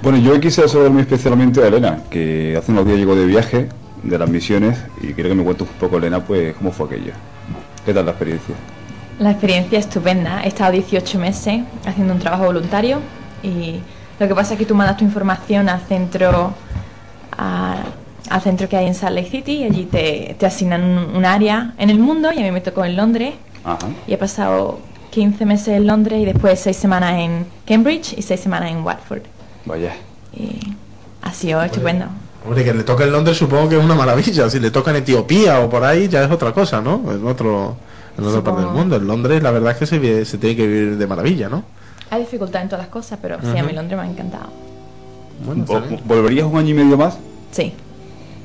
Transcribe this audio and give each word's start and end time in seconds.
Bueno, 0.00 0.18
yo 0.18 0.38
quisiera 0.40 0.68
saber 0.68 0.90
muy 0.90 1.02
especialmente 1.02 1.60
a 1.60 1.66
Elena, 1.66 2.04
que 2.08 2.56
hace 2.56 2.70
unos 2.70 2.86
días 2.86 2.98
llegó 2.98 3.16
de 3.16 3.26
viaje 3.26 3.68
de 4.04 4.16
las 4.16 4.30
misiones 4.30 4.78
y 5.00 5.12
quiero 5.12 5.28
que 5.28 5.34
me 5.34 5.42
cuentes 5.42 5.66
un 5.66 5.74
poco, 5.74 5.96
Elena, 5.96 6.24
pues 6.24 6.54
cómo 6.54 6.70
fue 6.70 6.86
aquello. 6.86 7.12
¿Qué 7.84 7.92
tal 7.92 8.04
la 8.04 8.12
experiencia? 8.12 8.54
La 9.18 9.32
experiencia 9.32 9.78
estupenda. 9.78 10.44
He 10.44 10.48
estado 10.48 10.70
18 10.70 11.18
meses 11.18 11.62
haciendo 11.84 12.14
un 12.14 12.20
trabajo 12.20 12.44
voluntario 12.44 13.00
y 13.42 13.80
lo 14.20 14.28
que 14.28 14.34
pasa 14.36 14.54
es 14.54 14.58
que 14.60 14.66
tú 14.66 14.76
mandas 14.76 14.96
tu 14.96 15.04
información 15.04 15.68
al 15.68 15.80
centro 15.80 16.54
al 17.36 18.40
centro 18.42 18.68
que 18.68 18.76
hay 18.76 18.86
en 18.86 18.94
Salt 18.94 19.16
Lake 19.16 19.30
City 19.30 19.52
y 19.58 19.64
allí 19.64 19.84
te, 19.84 20.36
asignan 20.44 20.82
un, 21.14 21.24
área 21.24 21.74
en 21.78 21.90
el 21.90 21.98
mundo 21.98 22.30
y 22.32 22.38
a 22.38 22.42
mí 22.42 22.50
me 22.50 22.60
tocó 22.60 22.84
en 22.84 22.96
Londres 22.96 23.34
y 24.06 24.12
he 24.12 24.18
pasado 24.18 24.80
15 25.10 25.44
meses 25.46 25.68
en 25.68 25.86
Londres 25.86 26.20
y 26.20 26.24
después 26.24 26.60
6 26.60 26.76
semanas 26.76 27.14
en 27.18 27.46
Cambridge 27.66 28.14
y 28.16 28.22
6 28.22 28.38
semanas 28.38 28.70
en 28.70 28.84
Watford. 28.84 29.22
Vaya. 29.64 29.94
Y 30.34 30.58
ha 31.22 31.32
sido 31.32 31.62
estupendo. 31.62 32.06
Hombre, 32.44 32.64
que 32.64 32.72
le 32.72 32.84
toque 32.84 33.04
en 33.04 33.12
Londres 33.12 33.36
supongo 33.36 33.68
que 33.68 33.78
es 33.78 33.84
una 33.84 33.94
maravilla. 33.94 34.48
Si 34.48 34.60
le 34.60 34.70
toca 34.70 34.90
en 34.90 34.98
Etiopía 34.98 35.60
o 35.60 35.68
por 35.68 35.84
ahí 35.84 36.08
ya 36.08 36.24
es 36.24 36.30
otra 36.30 36.52
cosa, 36.52 36.80
¿no? 36.80 37.02
En 37.10 37.26
otro 37.26 37.76
en 38.16 38.24
otra 38.24 38.42
parte 38.42 38.62
del 38.62 38.70
mundo. 38.70 38.96
En 38.96 39.06
Londres 39.06 39.42
la 39.42 39.50
verdad 39.50 39.72
es 39.72 39.78
que 39.78 39.86
se, 39.86 40.24
se 40.24 40.38
tiene 40.38 40.56
que 40.56 40.66
vivir 40.66 40.96
de 40.96 41.06
maravilla, 41.06 41.48
¿no? 41.48 41.64
Hay 42.10 42.20
dificultad 42.20 42.62
en 42.62 42.68
todas 42.68 42.84
las 42.84 42.92
cosas, 42.92 43.18
pero 43.20 43.38
sí, 43.40 43.56
a 43.56 43.62
mí 43.62 43.72
Londres 43.72 43.98
me 43.98 44.06
ha 44.06 44.10
encantado. 44.10 44.48
Bueno, 45.44 45.64
¿Volverías 46.04 46.46
un 46.46 46.56
año 46.56 46.70
y 46.70 46.74
medio 46.74 46.96
más? 46.96 47.18
Sí. 47.52 47.72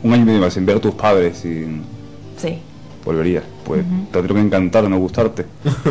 Un 0.03 0.13
año 0.13 0.23
y 0.23 0.25
medio 0.25 0.41
más, 0.41 0.53
sin 0.53 0.65
ver 0.65 0.77
a 0.77 0.79
tus 0.81 0.93
padres, 0.93 1.37
sin... 1.37 1.81
Sí. 2.37 2.59
Volverías. 3.05 3.43
Pues 3.63 3.85
te 4.11 4.17
tendría 4.19 4.35
que 4.35 4.47
encantar, 4.47 4.89
no 4.89 4.97
gustarte. 4.97 5.45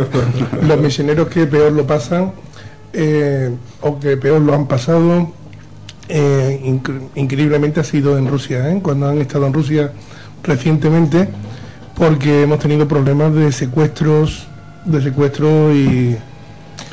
Los 0.62 0.78
misioneros 0.80 1.28
que 1.28 1.46
peor 1.46 1.72
lo 1.72 1.86
pasan 1.86 2.32
eh, 2.92 3.50
o 3.80 3.98
que 3.98 4.16
peor 4.16 4.40
lo 4.42 4.54
han 4.54 4.66
pasado, 4.66 5.32
eh, 6.08 6.78
increíblemente 7.14 7.80
ha 7.80 7.84
sido 7.84 8.18
en 8.18 8.28
Rusia, 8.28 8.70
¿eh? 8.70 8.80
cuando 8.82 9.08
han 9.08 9.18
estado 9.18 9.46
en 9.46 9.52
Rusia 9.52 9.92
recientemente, 10.42 11.28
porque 11.96 12.42
hemos 12.42 12.58
tenido 12.58 12.86
problemas 12.88 13.34
de 13.34 13.52
secuestros, 13.52 14.46
de 14.84 15.00
secuestro 15.00 15.72
y, 15.72 16.16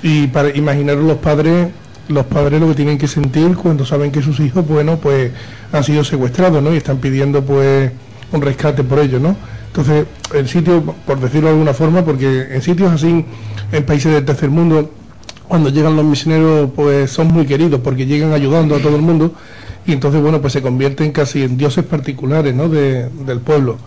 y 0.03 0.27
para 0.27 0.55
imaginar 0.55 0.97
los 0.97 1.17
padres, 1.17 1.69
los 2.07 2.25
padres 2.27 2.61
lo 2.61 2.67
que 2.69 2.75
tienen 2.75 2.97
que 2.97 3.07
sentir 3.07 3.55
cuando 3.55 3.85
saben 3.85 4.11
que 4.11 4.21
sus 4.21 4.39
hijos, 4.39 4.65
bueno, 4.67 4.97
pues 4.97 5.31
han 5.71 5.83
sido 5.83 6.03
secuestrados, 6.03 6.61
¿no? 6.61 6.73
Y 6.73 6.77
están 6.77 6.97
pidiendo 6.97 7.43
pues 7.43 7.91
un 8.31 8.41
rescate 8.41 8.83
por 8.83 8.99
ello, 8.99 9.19
¿no? 9.19 9.35
Entonces, 9.67 10.05
el 10.33 10.47
sitio, 10.47 10.81
por 11.05 11.19
decirlo 11.19 11.47
de 11.47 11.53
alguna 11.53 11.73
forma, 11.73 12.03
porque 12.03 12.47
en 12.51 12.61
sitios 12.61 12.91
así, 12.91 13.25
en 13.71 13.85
países 13.85 14.11
del 14.13 14.25
tercer 14.25 14.49
mundo, 14.49 14.91
cuando 15.49 15.69
llegan 15.69 15.95
los 15.95 16.05
misioneros 16.05 16.69
pues 16.75 17.11
son 17.11 17.27
muy 17.27 17.45
queridos 17.45 17.81
porque 17.83 18.05
llegan 18.05 18.31
ayudando 18.31 18.75
a 18.75 18.79
todo 18.79 18.95
el 18.95 19.01
mundo 19.01 19.33
y 19.85 19.91
entonces 19.91 20.21
bueno 20.21 20.39
pues 20.39 20.53
se 20.53 20.61
convierten 20.61 21.11
casi 21.11 21.41
en 21.41 21.57
dioses 21.57 21.83
particulares 21.83 22.55
¿no? 22.55 22.69
del 22.69 23.41
pueblo. 23.43 23.77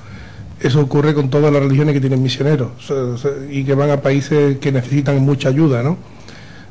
Eso 0.61 0.81
ocurre 0.81 1.15
con 1.15 1.31
todas 1.31 1.53
las 1.53 1.63
religiones 1.63 1.95
que 1.95 2.01
tienen 2.01 2.23
misioneros 2.23 2.71
y 3.51 3.65
que 3.65 3.75
van 3.75 3.91
a 3.91 4.01
países 4.01 4.59
que 4.59 4.71
necesitan 4.71 5.21
mucha 5.21 5.49
ayuda, 5.49 5.83
¿no? 5.83 5.99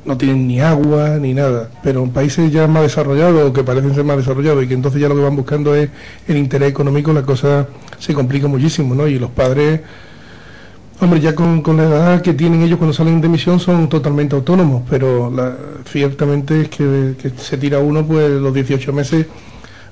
No 0.06 0.18
tienen 0.18 0.48
ni 0.48 0.60
agua 0.60 1.18
ni 1.20 1.34
nada, 1.34 1.70
pero 1.84 2.04
en 2.04 2.10
países 2.10 2.52
ya 2.52 2.68
más 2.68 2.84
desarrollados 2.84 3.54
que 3.54 3.64
parecen 3.64 3.94
ser 3.94 4.04
más 4.04 4.18
desarrollados 4.18 4.64
y 4.64 4.68
que 4.68 4.74
entonces 4.74 5.00
ya 5.00 5.08
lo 5.08 5.16
que 5.16 5.22
van 5.22 5.36
buscando 5.36 5.76
es 5.76 5.90
el 6.28 6.38
interés 6.38 6.70
económico, 6.70 7.14
la 7.14 7.24
cosa 7.24 7.68
se 8.00 8.14
complica 8.14 8.48
muchísimo, 8.48 8.96
¿no? 8.96 9.08
Y 9.08 9.20
los 9.20 9.30
padres 9.30 9.82
Hombre, 11.02 11.20
ya 11.20 11.34
con, 11.34 11.64
la 11.78 11.84
edad 11.84 12.22
que 12.22 12.36
tienen 12.36 12.62
ellos 12.62 12.78
cuando 12.78 12.94
salen 12.94 13.22
de 13.22 13.28
misión 13.28 13.60
son 13.60 13.90
totalmente 13.90 14.36
autónomos, 14.36 14.84
pero 14.88 15.34
ciertamente 15.84 16.62
es 16.62 16.70
que, 16.70 17.16
se 17.38 17.58
tira 17.58 17.80
uno 17.80 18.06
pues 18.06 18.30
los 18.30 18.54
18 18.54 18.94
meses 18.94 19.26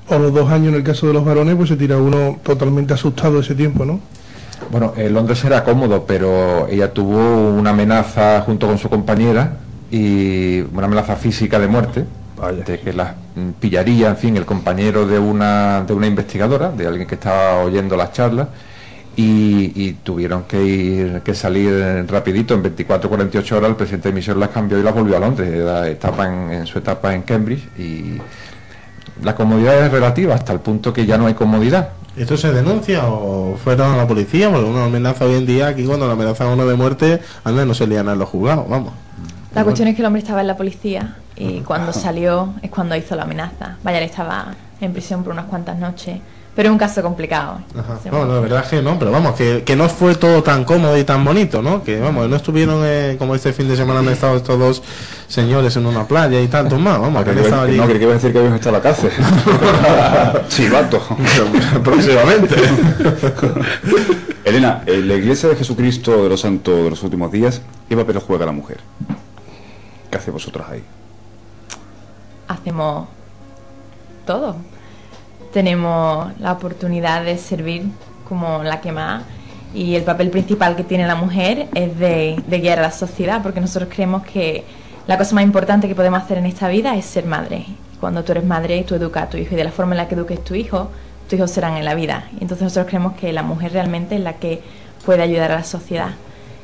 o 0.08 0.20
los 0.20 0.32
dos 0.32 0.52
años 0.52 0.68
en 0.68 0.76
el 0.76 0.84
caso 0.84 1.08
de 1.08 1.14
los 1.14 1.26
varones, 1.26 1.56
pues 1.56 1.70
se 1.70 1.78
tira 1.78 1.98
uno 1.98 2.38
totalmente 2.44 2.94
asustado 2.94 3.40
ese 3.40 3.56
tiempo, 3.56 3.86
¿no? 3.86 4.00
Bueno, 4.70 4.94
en 4.98 5.12
Londres 5.12 5.44
era 5.44 5.64
cómodo, 5.64 6.06
pero 6.06 6.68
ella 6.68 6.94
tuvo 6.94 7.50
una 7.54 7.72
amenaza 7.72 8.42
junto 8.42 8.68
con 8.68 8.78
su 8.78 8.88
compañera 8.88 9.58
y 9.90 10.60
una 10.62 10.86
amenaza 10.86 11.16
física 11.16 11.58
de 11.58 11.68
muerte, 11.68 12.06
de 12.68 12.80
que 12.80 12.94
la 12.94 13.16
pillaría, 13.60 14.10
en 14.10 14.18
fin, 14.18 14.38
el 14.38 14.46
compañero 14.46 15.08
de 15.08 15.18
una, 15.18 15.84
de 15.88 15.94
una 15.94 16.06
investigadora, 16.06 16.70
de 16.70 16.86
alguien 16.86 17.08
que 17.08 17.16
estaba 17.16 17.64
oyendo 17.64 17.98
las 17.98 18.14
charlas 18.14 18.50
y, 19.16 19.94
tuvieron 20.04 20.44
que 20.44 20.64
ir 20.64 21.22
que 21.24 21.34
salir 21.34 22.06
rapidito 22.08 22.54
en 22.54 22.64
24 22.64 23.10
48 23.10 23.58
horas 23.58 23.70
el 23.70 23.76
presidente 23.76 24.10
de 24.10 24.16
misión 24.16 24.40
las 24.40 24.50
cambió 24.50 24.80
y 24.80 24.84
las 24.84 24.94
volvió 24.94 25.18
a 25.18 25.20
Londres 25.20 25.50
estaba 25.88 26.28
en, 26.28 26.66
su 26.66 26.80
etapa 26.80 27.14
en 27.14 27.24
Cambridge 27.24 27.68
y 27.78 28.18
la 29.22 29.36
comodidad 29.36 29.86
es 29.86 29.92
relativa 29.92 30.36
hasta 30.36 30.54
el 30.54 30.62
punto 30.62 30.94
que 30.94 31.06
ya 31.06 31.18
no 31.18 31.28
hay 31.28 31.34
comodidad 31.34 31.90
¿Esto 32.20 32.36
se 32.36 32.52
denuncia 32.52 33.08
o 33.08 33.56
fueron 33.56 33.94
a 33.94 33.98
la 33.98 34.06
policía? 34.06 34.50
Porque 34.50 34.66
una 34.66 34.86
amenaza 34.86 35.24
hoy 35.24 35.36
en 35.36 35.46
día, 35.46 35.68
aquí 35.68 35.86
cuando 35.86 36.06
la 36.06 36.14
amenaza 36.14 36.44
a 36.44 36.54
uno 36.54 36.66
de 36.66 36.76
muerte, 36.76 37.22
anda, 37.46 37.64
no 37.64 37.74
se 37.74 37.88
lían 37.88 38.10
a 38.10 38.16
los 38.16 38.28
juzgados, 38.28 38.68
vamos. 38.68 38.92
La 39.56 39.64
cuestión 39.64 39.88
es 39.88 39.96
que 39.96 40.02
el 40.02 40.06
hombre 40.08 40.22
estaba 40.22 40.42
en 40.42 40.48
la 40.48 40.58
policía 40.58 41.16
y 41.38 41.62
cuando 41.62 41.94
salió 41.94 42.56
es 42.62 42.70
cuando 42.72 42.98
hizo 42.98 43.16
la 43.16 43.24
amenaza. 43.24 43.78
Vaya, 43.84 44.02
estaba 44.02 44.54
en 44.82 44.92
prisión 44.92 45.24
por 45.24 45.32
unas 45.32 45.46
cuantas 45.46 45.80
noches 45.80 46.20
pero 46.60 46.72
es 46.72 46.74
un 46.74 46.78
caso 46.78 47.02
complicado. 47.02 47.62
No, 48.12 48.26
la 48.26 48.40
verdad 48.42 48.64
es 48.66 48.70
que 48.70 48.82
no, 48.82 49.00
pero 49.00 49.12
vamos, 49.12 49.34
que, 49.36 49.64
que, 49.66 49.78
no 49.78 49.88
fue 49.88 50.16
todo 50.16 50.44
tan 50.44 50.66
cómodo 50.66 50.98
y 50.98 51.06
tan 51.06 51.24
bonito, 51.24 51.62
¿no? 51.62 51.86
Que 51.86 52.02
vamos, 52.02 52.28
no 52.28 52.36
estuvieron 52.36 52.82
eh, 52.84 53.16
como 53.18 53.34
este 53.34 53.54
fin 53.54 53.70
de 53.70 53.78
semana 53.78 54.00
han 54.02 54.10
estado 54.10 54.36
estos 54.36 54.60
dos 54.60 54.84
señores 55.30 55.78
en 55.78 55.86
una 55.86 56.06
playa 56.06 56.42
y 56.42 56.50
tantos 56.50 56.78
más, 56.78 57.00
vamos, 57.00 57.24
que, 57.24 57.32
que, 57.34 57.50
No, 57.50 57.66
que 57.88 57.96
iba 57.96 58.12
a 58.12 58.16
decir 58.16 58.34
que 58.34 58.40
habían 58.40 58.56
estado 58.56 58.76
en 58.76 58.84
la 58.84 58.90
cárcel. 58.90 59.10
Chivato. 60.50 61.02
Próximamente. 61.86 62.56
Elena, 64.44 64.84
en 64.86 65.08
la 65.08 65.14
Iglesia 65.14 65.48
de 65.48 65.56
Jesucristo 65.56 66.24
de 66.24 66.28
los 66.28 66.42
Santos 66.42 66.84
de 66.84 66.90
los 66.90 67.02
últimos 67.04 67.32
días, 67.32 67.62
¿qué 67.88 67.96
papel 67.96 68.20
juega 68.20 68.46
la 68.46 68.52
mujer? 68.52 68.80
¿Qué 70.12 70.18
hace 70.18 70.30
vosotras 70.30 70.68
ahí? 70.70 70.84
Hacemos 72.50 73.08
todo 74.26 74.58
tenemos 75.52 76.32
la 76.40 76.54
oportunidad 76.54 77.24
de 77.24 77.38
servir 77.38 77.84
como 78.28 78.64
la 78.64 78.82
que 78.82 78.92
más 78.92 79.24
y 79.74 79.96
el 79.96 80.04
papel 80.04 80.30
principal 80.30 80.76
que 80.76 80.84
tiene 80.84 81.06
la 81.06 81.16
mujer 81.16 81.68
es 81.76 81.98
de, 81.98 82.42
guiar 82.48 82.80
a 82.80 82.84
la 82.84 82.92
sociedad 82.92 83.42
porque 83.44 83.62
nosotros 83.62 83.92
creemos 83.94 84.24
que 84.24 84.64
la 85.08 85.18
cosa 85.18 85.36
más 85.36 85.44
importante 85.44 85.88
que 85.88 85.96
podemos 85.96 86.22
hacer 86.22 86.38
en 86.38 86.46
esta 86.46 86.68
vida 86.68 86.96
es 86.96 87.06
ser 87.06 87.26
madre. 87.26 87.66
Cuando 88.00 88.24
tú 88.24 88.32
eres 88.32 88.46
madre, 88.46 88.84
tú 88.84 88.96
educas 88.96 89.24
a 89.24 89.30
tu 89.30 89.38
hijo 89.38 89.54
y 89.54 89.58
de 89.58 89.64
la 89.64 89.72
forma 89.72 89.94
en 89.94 89.98
la 89.98 90.08
que 90.08 90.16
eduques 90.16 90.44
tu 90.44 90.56
hijo, 90.56 90.90
tus 91.28 91.38
hijos 91.38 91.52
serán 91.52 91.78
en 91.78 91.86
la 91.86 91.96
vida. 91.96 92.30
Y 92.34 92.44
entonces 92.44 92.62
nosotros 92.64 92.88
creemos 92.88 93.14
que 93.14 93.34
la 93.34 93.44
mujer 93.44 93.74
realmente 93.74 94.16
es 94.16 94.22
la 94.22 94.34
que 94.34 94.62
puede 95.06 95.24
ayudar 95.24 95.52
a 95.52 95.56
la 95.56 95.64
sociedad. 95.64 96.12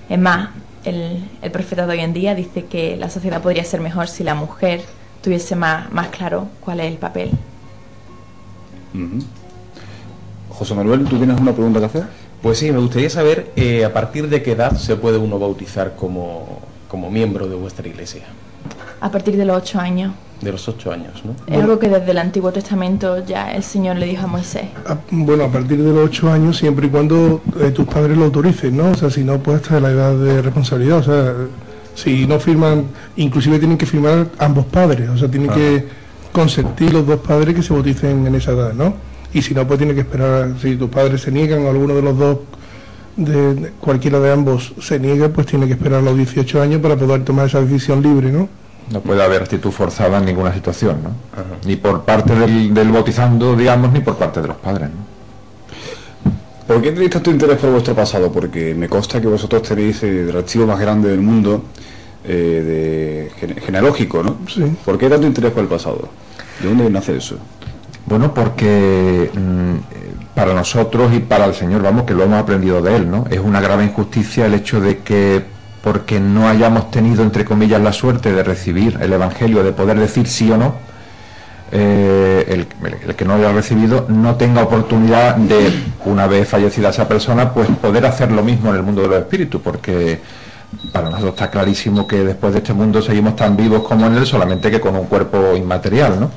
Es 0.09 0.19
más, 0.19 0.49
el, 0.83 1.23
profeta 1.51 1.85
de 1.85 1.93
hoy 1.93 1.99
en 2.01 2.13
día 2.13 2.35
dice 2.35 2.65
que 2.65 2.95
la 2.95 3.09
sociedad 3.09 3.41
podría 3.41 3.63
ser 3.63 3.81
mejor 3.81 4.07
si 4.07 4.23
la 4.23 4.35
mujer 4.35 4.81
tuviese 5.21 5.55
más, 5.55 5.91
más 5.91 6.07
claro 6.09 6.47
cuál 6.61 6.79
es 6.79 6.87
el 6.87 6.97
papel 6.97 7.31
José 10.49 10.73
Manuel, 10.73 11.03
¿tú 11.05 11.17
tienes 11.17 11.39
una 11.39 11.53
pregunta 11.53 11.79
que 11.79 11.85
hacer? 11.85 12.03
Pues 12.41 12.59
sí, 12.59 12.71
me 12.71 12.79
gustaría 12.79 13.09
saber 13.09 13.51
eh, 13.55 13.83
a 13.83 13.91
partir 13.91 14.29
de 14.29 14.41
qué 14.41 14.51
edad 14.51 14.77
se 14.77 14.95
puede 14.95 15.17
uno 15.17 15.39
bautizar 15.39 15.95
como, 15.95 16.59
como 16.87 17.09
miembro 17.09 17.47
de 17.47 17.55
vuestra 17.55 17.87
iglesia. 17.87 18.23
A 19.01 19.11
partir 19.11 19.35
de 19.35 19.45
los 19.45 19.57
ocho 19.57 19.79
años. 19.79 20.13
De 20.41 20.51
los 20.51 20.67
ocho 20.67 20.91
años, 20.91 21.23
¿no? 21.25 21.35
Es 21.47 21.61
algo 21.61 21.79
que 21.79 21.89
desde 21.89 22.11
el 22.11 22.17
Antiguo 22.17 22.51
Testamento 22.51 23.25
ya 23.25 23.51
el 23.53 23.63
Señor 23.63 23.97
le 23.97 24.05
dijo 24.05 24.25
a 24.25 24.27
Moisés. 24.27 24.65
bueno, 25.11 25.45
a 25.45 25.51
partir 25.51 25.81
de 25.81 25.91
los 25.91 26.07
ocho 26.07 26.31
años, 26.31 26.57
siempre 26.57 26.87
y 26.87 26.89
cuando 26.89 27.41
eh, 27.59 27.71
tus 27.71 27.85
padres 27.85 28.17
lo 28.17 28.25
autoricen, 28.25 28.77
¿no? 28.77 28.91
O 28.91 28.95
sea, 28.95 29.09
si 29.09 29.23
no, 29.23 29.39
pues 29.39 29.61
hasta 29.61 29.79
la 29.79 29.91
edad 29.91 30.13
de 30.15 30.41
responsabilidad. 30.41 30.99
O 30.99 31.03
sea, 31.03 31.33
si 31.95 32.27
no 32.27 32.39
firman, 32.39 32.85
inclusive 33.15 33.59
tienen 33.59 33.77
que 33.77 33.85
firmar 33.85 34.27
ambos 34.37 34.65
padres. 34.65 35.09
O 35.09 35.17
sea, 35.17 35.29
tienen 35.29 35.49
que 35.49 36.04
consentir 36.35 36.91
los 36.91 37.07
dos 37.07 37.21
padres 37.21 37.55
que 37.55 37.63
se 37.63 37.71
bauticen 37.71 38.27
en 38.27 38.35
esa 38.35 38.51
edad, 38.51 38.73
¿no? 38.73 38.93
Y 39.33 39.41
si 39.41 39.53
no, 39.53 39.65
pues 39.65 39.77
tiene 39.77 39.93
que 39.93 40.01
esperar, 40.01 40.53
si 40.61 40.75
tus 40.75 40.89
padres 40.89 41.21
se 41.21 41.31
niegan 41.31 41.65
o 41.65 41.69
alguno 41.69 41.95
de 41.95 42.01
los 42.01 42.17
dos, 42.17 42.39
de, 43.15 43.71
cualquiera 43.79 44.19
de 44.19 44.33
ambos 44.33 44.73
se 44.81 44.99
niega, 44.99 45.29
pues 45.29 45.47
tiene 45.47 45.65
que 45.65 45.73
esperar 45.73 46.03
los 46.03 46.17
18 46.17 46.61
años 46.61 46.81
para 46.81 46.97
poder 46.97 47.23
tomar 47.23 47.47
esa 47.47 47.61
decisión 47.61 48.03
libre, 48.03 48.33
¿no? 48.33 48.49
No 48.91 48.99
puede 48.99 49.23
haber 49.23 49.43
actitud 49.43 49.71
forzada 49.71 50.17
en 50.17 50.25
ninguna 50.25 50.53
situación, 50.53 50.97
¿no? 51.03 51.11
Ni 51.65 51.77
por 51.77 52.03
parte 52.03 52.35
del, 52.35 52.73
del, 52.73 52.91
bautizando, 52.91 53.55
digamos, 53.55 53.93
ni 53.93 54.01
por 54.01 54.17
parte 54.17 54.41
de 54.41 54.49
los 54.49 54.57
padres, 54.57 54.89
¿no? 54.89 55.15
¿Por 56.67 56.81
qué 56.81 56.91
tenéis 56.91 57.11
tanto 57.11 57.31
interés 57.31 57.57
por 57.59 57.71
vuestro 57.71 57.95
pasado? 57.95 58.29
Porque 58.29 58.75
me 58.75 58.89
consta 58.89 59.21
que 59.21 59.27
vosotros 59.27 59.61
tenéis 59.61 60.03
el 60.03 60.35
archivo 60.35 60.67
más 60.67 60.79
grande 60.81 61.09
del 61.09 61.21
mundo 61.21 61.63
eh, 62.27 63.29
de, 63.39 63.61
genealógico, 63.61 64.23
¿no? 64.23 64.37
Sí. 64.47 64.63
¿Por 64.83 64.97
qué 64.97 65.09
tanto 65.09 65.27
interés 65.27 65.51
por 65.51 65.63
el 65.63 65.69
pasado? 65.69 66.09
¿De 66.61 66.67
dónde 66.67 66.89
nace 66.89 67.17
eso? 67.17 67.37
Bueno, 68.05 68.33
porque 68.33 69.31
mm, 69.33 70.35
para 70.35 70.53
nosotros 70.53 71.13
y 71.13 71.19
para 71.19 71.45
el 71.45 71.53
Señor, 71.53 71.81
vamos, 71.81 72.03
que 72.03 72.13
lo 72.13 72.23
hemos 72.23 72.39
aprendido 72.39 72.81
de 72.81 72.95
Él, 72.95 73.09
¿no? 73.09 73.25
Es 73.29 73.39
una 73.39 73.61
grave 73.61 73.83
injusticia 73.83 74.45
el 74.45 74.53
hecho 74.53 74.79
de 74.79 74.99
que 74.99 75.43
porque 75.83 76.19
no 76.19 76.49
hayamos 76.49 76.89
tenido, 76.89 77.21
entre 77.21 77.45
comillas, 77.45 77.79
la 77.79 77.93
suerte 77.93 78.33
de 78.33 78.43
recibir 78.43 78.97
el 79.01 79.13
Evangelio, 79.13 79.63
de 79.63 79.71
poder 79.71 79.99
decir 79.99 80.27
sí 80.27 80.49
o 80.51 80.57
no, 80.57 80.73
eh, 81.71 82.45
el, 82.47 82.67
el, 83.07 83.15
que 83.15 83.25
no 83.25 83.37
lo 83.37 83.43
haya 83.43 83.55
recibido 83.55 84.05
no 84.07 84.35
tenga 84.35 84.63
oportunidad 84.63 85.35
de, 85.35 85.71
una 86.05 86.25
vez 86.27 86.47
fallecida 86.47 86.89
esa 86.89 87.07
persona, 87.07 87.53
pues 87.53 87.67
poder 87.81 88.05
hacer 88.05 88.31
lo 88.31 88.43
mismo 88.43 88.69
en 88.69 88.77
el 88.77 88.83
mundo 88.83 89.01
de 89.01 89.09
los 89.09 89.17
espíritus, 89.17 89.61
porque 89.61 90.19
para 90.91 91.09
nosotros 91.09 91.33
está 91.33 91.49
clarísimo 91.49 92.07
que 92.07 92.17
después 92.17 92.53
de 92.53 92.59
este 92.59 92.73
mundo 92.73 93.01
seguimos 93.01 93.35
tan 93.35 93.55
vivos 93.55 93.83
como 93.83 94.07
en 94.07 94.15
él, 94.15 94.25
solamente 94.25 94.71
que 94.71 94.79
con 94.79 94.95
un 94.95 95.05
cuerpo 95.05 95.55
inmaterial, 95.55 96.19
¿no? 96.19 96.31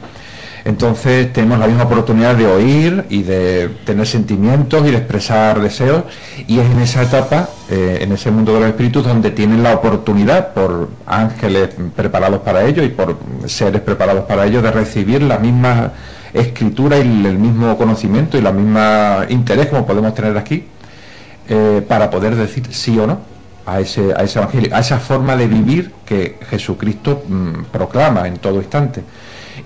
Entonces 0.65 1.33
tenemos 1.33 1.59
la 1.59 1.67
misma 1.67 1.85
oportunidad 1.85 2.35
de 2.35 2.47
oír 2.47 3.05
y 3.09 3.23
de 3.23 3.69
tener 3.85 4.07
sentimientos 4.07 4.87
y 4.87 4.91
de 4.91 4.99
expresar 4.99 5.61
deseos 5.63 6.03
y 6.47 6.59
es 6.59 6.71
en 6.71 6.81
esa 6.81 7.03
etapa, 7.03 7.49
eh, 7.71 7.99
en 8.03 8.13
ese 8.13 8.31
mundo 8.31 8.53
de 8.53 8.61
los 8.61 8.69
espíritus, 8.69 9.05
donde 9.05 9.31
tienen 9.31 9.63
la 9.63 9.75
oportunidad 9.75 10.53
por 10.53 10.91
ángeles 11.07 11.71
preparados 11.97 12.41
para 12.41 12.65
ello 12.65 12.83
y 12.83 12.89
por 12.89 13.17
seres 13.47 13.81
preparados 13.81 14.25
para 14.25 14.45
ello 14.47 14.61
de 14.61 14.71
recibir 14.71 15.23
la 15.23 15.39
misma 15.39 15.93
escritura 16.35 16.99
y 16.99 17.01
el 17.01 17.39
mismo 17.39 17.79
conocimiento 17.79 18.37
y 18.37 18.43
la 18.43 18.53
misma 18.53 19.25
interés 19.31 19.69
como 19.69 19.87
podemos 19.87 20.15
tener 20.15 20.37
aquí 20.37 20.65
eh, 21.49 21.83
para 21.89 22.11
poder 22.11 22.37
decir 22.37 22.67
sí 22.71 22.99
o 22.99 23.07
no 23.07 23.38
a 23.69 23.81
ese, 23.81 24.13
a 24.15 24.23
ese 24.23 24.39
evangelio, 24.39 24.75
a 24.75 24.81
esa 24.81 24.99
forma 24.99 25.37
de 25.37 25.47
vivir 25.47 25.93
que 26.05 26.39
Jesucristo 26.49 27.23
mmm, 27.29 27.65
proclama 27.71 28.27
en 28.27 28.39
todo 28.39 28.57
instante. 28.57 29.03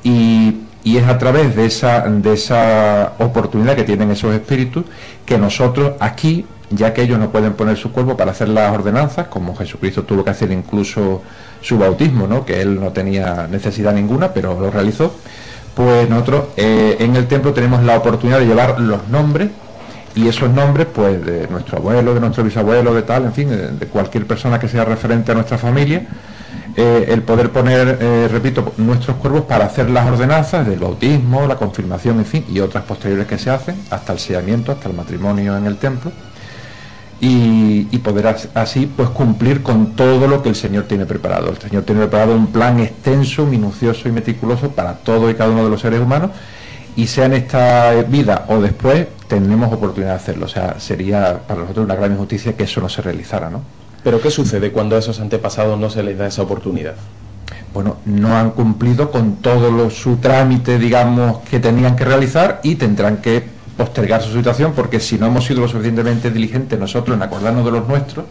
Y 0.02 0.56
y 0.84 0.96
es 0.96 1.06
a 1.06 1.18
través 1.18 1.54
de 1.54 1.66
esa, 1.66 2.00
de 2.00 2.32
esa 2.32 3.12
oportunidad 3.18 3.76
que 3.76 3.84
tienen 3.84 4.10
esos 4.10 4.34
espíritus 4.34 4.84
que 5.24 5.38
nosotros 5.38 5.92
aquí, 6.00 6.44
ya 6.70 6.92
que 6.92 7.02
ellos 7.02 7.18
no 7.18 7.30
pueden 7.30 7.52
poner 7.52 7.76
su 7.76 7.92
cuerpo 7.92 8.16
para 8.16 8.32
hacer 8.32 8.48
las 8.48 8.72
ordenanzas, 8.74 9.28
como 9.28 9.54
Jesucristo 9.54 10.02
tuvo 10.02 10.24
que 10.24 10.30
hacer 10.30 10.50
incluso 10.50 11.22
su 11.60 11.78
bautismo, 11.78 12.26
¿no? 12.26 12.44
que 12.44 12.60
él 12.60 12.80
no 12.80 12.90
tenía 12.90 13.46
necesidad 13.48 13.92
ninguna, 13.92 14.32
pero 14.32 14.58
lo 14.58 14.70
realizó, 14.70 15.14
pues 15.74 16.08
nosotros 16.08 16.46
eh, 16.56 16.96
en 16.98 17.14
el 17.14 17.28
templo 17.28 17.52
tenemos 17.52 17.82
la 17.84 17.96
oportunidad 17.96 18.40
de 18.40 18.46
llevar 18.46 18.80
los 18.80 19.08
nombres 19.08 19.50
y 20.14 20.28
esos 20.28 20.50
nombres 20.50 20.86
pues 20.92 21.24
de 21.24 21.48
nuestro 21.48 21.78
abuelo, 21.78 22.14
de 22.14 22.20
nuestro 22.20 22.44
bisabuelo, 22.44 22.94
de 22.94 23.02
tal, 23.02 23.24
en 23.24 23.32
fin, 23.32 23.48
de, 23.48 23.86
cualquier 23.86 24.26
persona 24.26 24.58
que 24.58 24.68
sea 24.68 24.84
referente 24.84 25.32
a 25.32 25.34
nuestra 25.34 25.58
familia, 25.58 26.06
eh, 26.76 27.06
el 27.08 27.22
poder 27.22 27.50
poner, 27.50 27.98
eh, 28.00 28.28
repito, 28.30 28.72
nuestros 28.78 29.16
cuerpos 29.16 29.42
para 29.42 29.66
hacer 29.66 29.90
las 29.90 30.06
ordenanzas 30.06 30.66
del 30.66 30.80
bautismo, 30.80 31.46
la 31.46 31.56
confirmación, 31.56 32.18
en 32.18 32.26
fin, 32.26 32.44
y 32.48 32.60
otras 32.60 32.84
posteriores 32.84 33.26
que 33.26 33.38
se 33.38 33.50
hacen, 33.50 33.76
hasta 33.90 34.12
el 34.12 34.18
sellamiento, 34.18 34.72
hasta 34.72 34.88
el 34.88 34.94
matrimonio 34.94 35.56
en 35.56 35.66
el 35.66 35.76
templo, 35.76 36.12
y, 37.20 37.86
y, 37.90 37.98
poder 37.98 38.34
así 38.54 38.92
pues 38.96 39.08
cumplir 39.10 39.62
con 39.62 39.94
todo 39.94 40.26
lo 40.26 40.42
que 40.42 40.48
el 40.48 40.56
Señor 40.56 40.84
tiene 40.84 41.06
preparado. 41.06 41.50
El 41.50 41.58
Señor 41.58 41.84
tiene 41.84 42.00
preparado 42.00 42.34
un 42.34 42.48
plan 42.48 42.80
extenso, 42.80 43.46
minucioso 43.46 44.08
y 44.08 44.12
meticuloso 44.12 44.70
para 44.70 44.94
todo 44.94 45.30
y 45.30 45.34
cada 45.34 45.50
uno 45.50 45.62
de 45.62 45.70
los 45.70 45.80
seres 45.80 46.00
humanos, 46.00 46.32
y 46.96 47.06
sea 47.06 47.26
en 47.26 47.34
esta 47.34 47.92
vida 48.08 48.46
o 48.48 48.60
después, 48.60 49.06
tenemos 49.32 49.72
oportunidad 49.72 50.10
de 50.10 50.16
hacerlo. 50.16 50.44
O 50.44 50.48
sea, 50.48 50.78
sería 50.78 51.40
para 51.48 51.62
nosotros 51.62 51.86
una 51.86 51.94
gran 51.94 52.12
injusticia 52.12 52.54
que 52.54 52.64
eso 52.64 52.82
no 52.82 52.90
se 52.90 53.00
realizara, 53.00 53.48
¿no? 53.48 53.62
Pero 54.04 54.20
¿qué 54.20 54.30
sucede 54.30 54.72
cuando 54.72 54.94
a 54.94 54.98
esos 54.98 55.20
antepasados 55.20 55.78
no 55.78 55.88
se 55.88 56.02
les 56.02 56.18
da 56.18 56.26
esa 56.26 56.42
oportunidad? 56.42 56.96
Bueno, 57.72 57.96
no 58.04 58.36
han 58.36 58.50
cumplido 58.50 59.10
con 59.10 59.36
todo 59.36 59.70
lo, 59.70 59.88
su 59.88 60.16
trámite, 60.16 60.78
digamos, 60.78 61.38
que 61.48 61.60
tenían 61.60 61.96
que 61.96 62.04
realizar 62.04 62.60
y 62.62 62.74
tendrán 62.74 63.22
que 63.22 63.42
postergar 63.78 64.20
su 64.20 64.34
situación 64.34 64.74
porque 64.76 65.00
si 65.00 65.16
no 65.16 65.26
hemos 65.28 65.46
sido 65.46 65.62
lo 65.62 65.68
suficientemente 65.68 66.30
diligentes 66.30 66.78
nosotros 66.78 67.16
en 67.16 67.22
acordarnos 67.22 67.64
de 67.64 67.70
los 67.70 67.88
nuestros, 67.88 68.26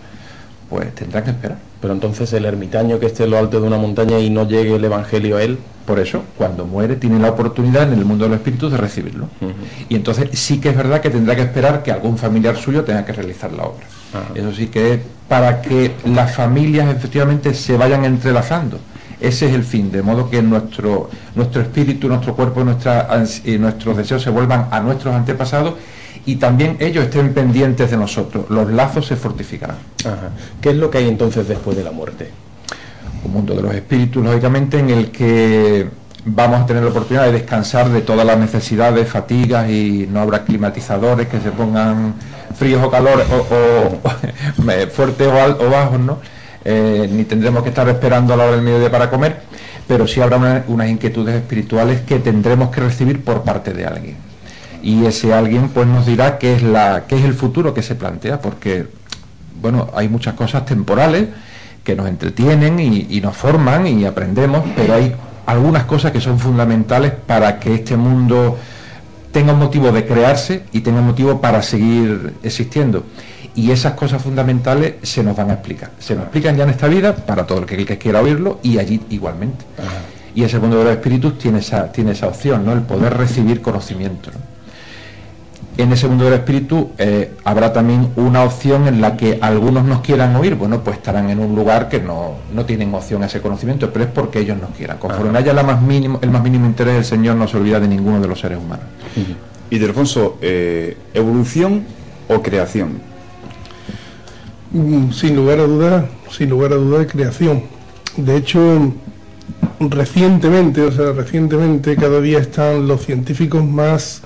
pues 0.70 0.94
tendrán 0.94 1.24
que 1.24 1.32
esperar. 1.32 1.71
Pero 1.82 1.94
entonces 1.94 2.32
el 2.34 2.46
ermitaño 2.46 3.00
que 3.00 3.08
esté 3.08 3.24
en 3.24 3.32
lo 3.32 3.38
alto 3.38 3.60
de 3.60 3.68
una 3.68 3.78
montaña 3.78 4.20
y 4.20 4.30
no 4.30 4.48
llegue 4.48 4.76
el 4.76 4.86
Evangelio 4.86 5.38
a 5.38 5.44
él. 5.44 5.58
Por 5.86 6.00
eso, 6.00 6.24
cuando 6.38 6.66
muere, 6.66 6.96
tiene 6.96 7.20
la 7.20 7.32
oportunidad 7.32 7.92
en 7.92 7.98
el 7.98 8.06
mundo 8.06 8.26
de 8.26 8.30
los 8.30 8.38
espíritus 8.38 8.72
de 8.72 8.78
recibirlo. 8.78 9.26
Uh 9.42 9.46
-huh. 9.48 9.54
Y 9.90 9.96
entonces 9.96 10.30
sí 10.34 10.62
que 10.62 10.70
es 10.70 10.78
verdad 10.78 11.02
que 11.02 11.10
tendrá 11.10 11.36
que 11.36 11.42
esperar 11.42 11.82
que 11.82 11.92
algún 11.92 12.18
familiar 12.20 12.56
suyo 12.56 12.84
tenga 12.84 13.04
que 13.04 13.14
realizar 13.14 13.52
la 13.52 13.64
obra. 13.64 13.86
Uh 14.14 14.18
-huh. 14.18 14.40
Eso 14.40 14.56
sí 14.56 14.68
que 14.68 14.94
es 14.94 15.00
para 15.28 15.62
que 15.62 15.92
las 16.06 16.36
familias 16.36 16.88
efectivamente 16.96 17.54
se 17.56 17.76
vayan 17.78 18.06
entrelazando. 18.06 18.80
Ese 19.20 19.48
es 19.48 19.54
el 19.54 19.64
fin, 19.64 19.92
de 19.92 20.02
modo 20.02 20.30
que 20.30 20.42
nuestro, 20.42 21.10
nuestro 21.36 21.62
espíritu, 21.62 22.08
nuestro 22.08 22.36
cuerpo 22.36 22.64
nuestra, 22.64 23.08
y 23.46 23.58
nuestros 23.58 23.98
deseos 23.98 24.22
se 24.22 24.30
vuelvan 24.32 24.68
a 24.72 24.80
nuestros 24.80 25.14
antepasados 25.14 25.76
y 26.26 26.36
también 26.36 26.78
ellos 26.80 27.06
estén 27.06 27.34
pendientes 27.34 27.90
de 27.90 27.98
nosotros. 27.98 28.50
Los 28.50 28.72
lazos 28.72 29.08
se 29.08 29.16
fortificarán. 29.16 29.78
Ajá. 30.00 30.30
¿Qué 30.62 30.70
es 30.70 30.76
lo 30.76 30.90
que 30.90 31.00
hay 31.00 31.08
entonces 31.08 31.48
después 31.48 31.76
de 31.76 31.84
la 31.84 31.92
muerte? 31.92 32.30
Un 33.24 33.34
mundo 33.34 33.56
de 33.56 33.62
los 33.62 33.74
espíritus, 33.74 34.24
lógicamente, 34.24 34.80
en 34.80 34.90
el 34.90 35.12
que 35.12 35.88
vamos 36.26 36.62
a 36.62 36.66
tener 36.66 36.84
la 36.84 36.90
oportunidad 36.90 37.26
de 37.26 37.32
descansar 37.32 37.90
de 37.90 38.02
todas 38.02 38.26
las 38.26 38.38
necesidades, 38.38 39.08
fatigas 39.08 39.70
y 39.70 40.08
no 40.12 40.20
habrá 40.20 40.44
climatizadores 40.44 41.28
que 41.28 41.40
se 41.40 41.52
pongan 41.52 42.14
fríos 42.56 42.84
o 42.84 42.92
calor 42.92 43.24
o, 43.32 43.56
o 43.56 44.88
fuertes 44.92 45.28
o, 45.28 45.66
o, 45.66 45.70
bajos, 45.70 46.00
¿no? 46.00 46.20
Eh, 46.64 47.10
ni 47.12 47.24
tendremos 47.24 47.64
que 47.64 47.70
estar 47.70 47.90
esperando 47.90 48.34
a 48.34 48.38
la 48.38 48.44
hora 48.44 48.56
del 48.56 48.62
mediodía 48.62 48.92
para 48.92 49.10
comer, 49.10 49.42
pero 49.88 50.08
sí 50.08 50.22
habrá 50.22 50.38
una, 50.38 50.64
unas 50.68 50.90
inquietudes 50.90 51.36
espirituales 51.36 52.02
que 52.02 52.20
tendremos 52.20 52.70
que 52.70 52.82
recibir 52.82 53.24
por 53.24 53.42
parte 53.42 53.74
de 53.74 53.86
alguien. 53.86 54.31
Y 54.84 55.06
ese 55.06 55.34
alguien 55.34 55.70
pues 55.70 55.88
nos 55.88 56.06
dirá 56.06 56.38
qué 56.38 56.56
es, 56.56 56.64
la, 56.64 57.06
qué 57.08 57.18
es 57.18 57.24
el 57.24 57.34
futuro 57.34 57.74
que 57.74 57.84
se 57.84 57.96
plantea, 57.96 58.42
porque 58.42 58.88
bueno, 59.62 59.90
hay 59.96 60.10
muchas 60.10 60.34
cosas 60.34 60.66
temporales 60.66 61.28
que 61.84 61.96
nos 61.96 62.08
entretienen 62.08 62.80
y, 62.80 63.08
y 63.10 63.22
nos 63.22 63.36
forman 63.36 63.88
y 63.88 64.06
aprendemos, 64.06 64.64
pero 64.76 64.96
hay 64.96 65.14
algunas 65.46 65.86
cosas 65.86 66.12
que 66.12 66.22
son 66.22 66.40
fundamentales 66.40 67.12
para 67.12 67.60
que 67.60 67.76
este 67.76 67.98
mundo 67.98 68.58
tenga 69.32 69.54
un 69.54 69.60
motivo 69.60 69.92
de 69.92 70.06
crearse 70.06 70.64
y 70.72 70.82
tenga 70.82 71.00
un 71.00 71.08
motivo 71.08 71.42
para 71.42 71.62
seguir 71.62 72.34
existiendo. 72.44 73.06
Y 73.54 73.72
esas 73.72 73.94
cosas 73.94 74.22
fundamentales 74.22 74.96
se 75.04 75.24
nos 75.24 75.36
van 75.36 75.50
a 75.50 75.54
explicar. 75.54 75.92
Se 76.00 76.16
nos 76.16 76.24
explican 76.24 76.56
ya 76.56 76.64
en 76.64 76.70
esta 76.70 76.88
vida 76.88 77.16
para 77.16 77.46
todo 77.46 77.60
el 77.60 77.66
que, 77.66 77.76
el 77.76 77.86
que 77.86 77.98
quiera 77.98 78.22
oírlo 78.22 78.60
y 78.64 78.78
allí 78.78 79.02
igualmente. 79.10 79.66
Ajá. 79.78 80.02
Y 80.34 80.44
ese 80.44 80.60
mundo 80.60 80.78
de 80.78 80.86
los 80.86 80.94
espíritus 80.94 81.38
tiene 81.38 81.60
esa, 81.60 81.92
tiene 81.92 82.12
esa 82.12 82.28
opción, 82.28 82.66
¿no? 82.66 82.72
El 82.72 82.82
poder 82.82 83.18
recibir 83.18 83.62
conocimiento. 83.62 84.32
¿no? 84.32 84.51
En 85.78 85.92
ese 85.94 86.08
mundo 86.08 86.26
del 86.26 86.34
espíritu 86.34 86.92
eh, 86.98 87.32
habrá 87.46 87.72
también 87.72 88.10
una 88.18 88.44
opción 88.44 88.88
en 88.88 89.00
la 89.00 89.16
que 89.16 89.40
algunos 89.42 89.86
nos 89.86 90.02
quieran 90.02 90.36
oír, 90.36 90.56
bueno, 90.56 90.84
pues 90.84 90.98
estarán 90.98 91.30
en 91.30 91.40
un 91.40 91.56
lugar 91.56 91.88
que 91.88 92.00
no, 92.00 92.36
no 92.54 92.66
tienen 92.66 92.94
opción 92.94 93.24
a 93.24 93.28
ese 93.28 93.42
conocimiento, 93.42 93.92
pero 93.92 94.06
es 94.06 94.12
porque 94.12 94.40
ellos 94.40 94.58
nos 94.60 94.72
quieran. 94.72 94.98
Conforme 94.98 95.40
haya 95.40 95.54
la 95.54 95.64
más 95.64 95.82
mínimo, 95.82 96.20
el 96.22 96.30
más 96.30 96.44
mínimo 96.44 96.66
interés, 96.66 96.98
el 96.98 97.06
Señor 97.06 97.38
no 97.38 97.48
se 97.48 97.58
olvida 97.58 97.80
de 97.80 97.88
ninguno 97.88 98.20
de 98.20 98.28
los 98.28 98.40
seres 98.40 98.58
humanos. 98.58 98.86
Y 99.70 99.80
de 99.80 99.86
Alfonso, 99.86 100.38
eh, 100.42 100.98
¿evolución 101.14 101.86
o 102.28 102.42
creación? 102.42 103.02
Mm, 104.72 105.12
sin 105.12 105.36
lugar 105.36 105.60
a 105.60 105.64
dudas, 105.64 106.06
sin 106.30 106.50
lugar 106.50 106.74
a 106.74 106.76
dudas, 106.76 107.08
creación. 107.10 107.64
De 108.18 108.36
hecho, 108.36 108.94
recientemente, 109.80 110.82
o 110.82 110.92
sea, 110.92 111.14
recientemente 111.14 111.96
cada 111.96 112.20
día 112.20 112.40
están 112.40 112.88
los 112.88 113.06
científicos 113.06 113.66
más 113.66 114.22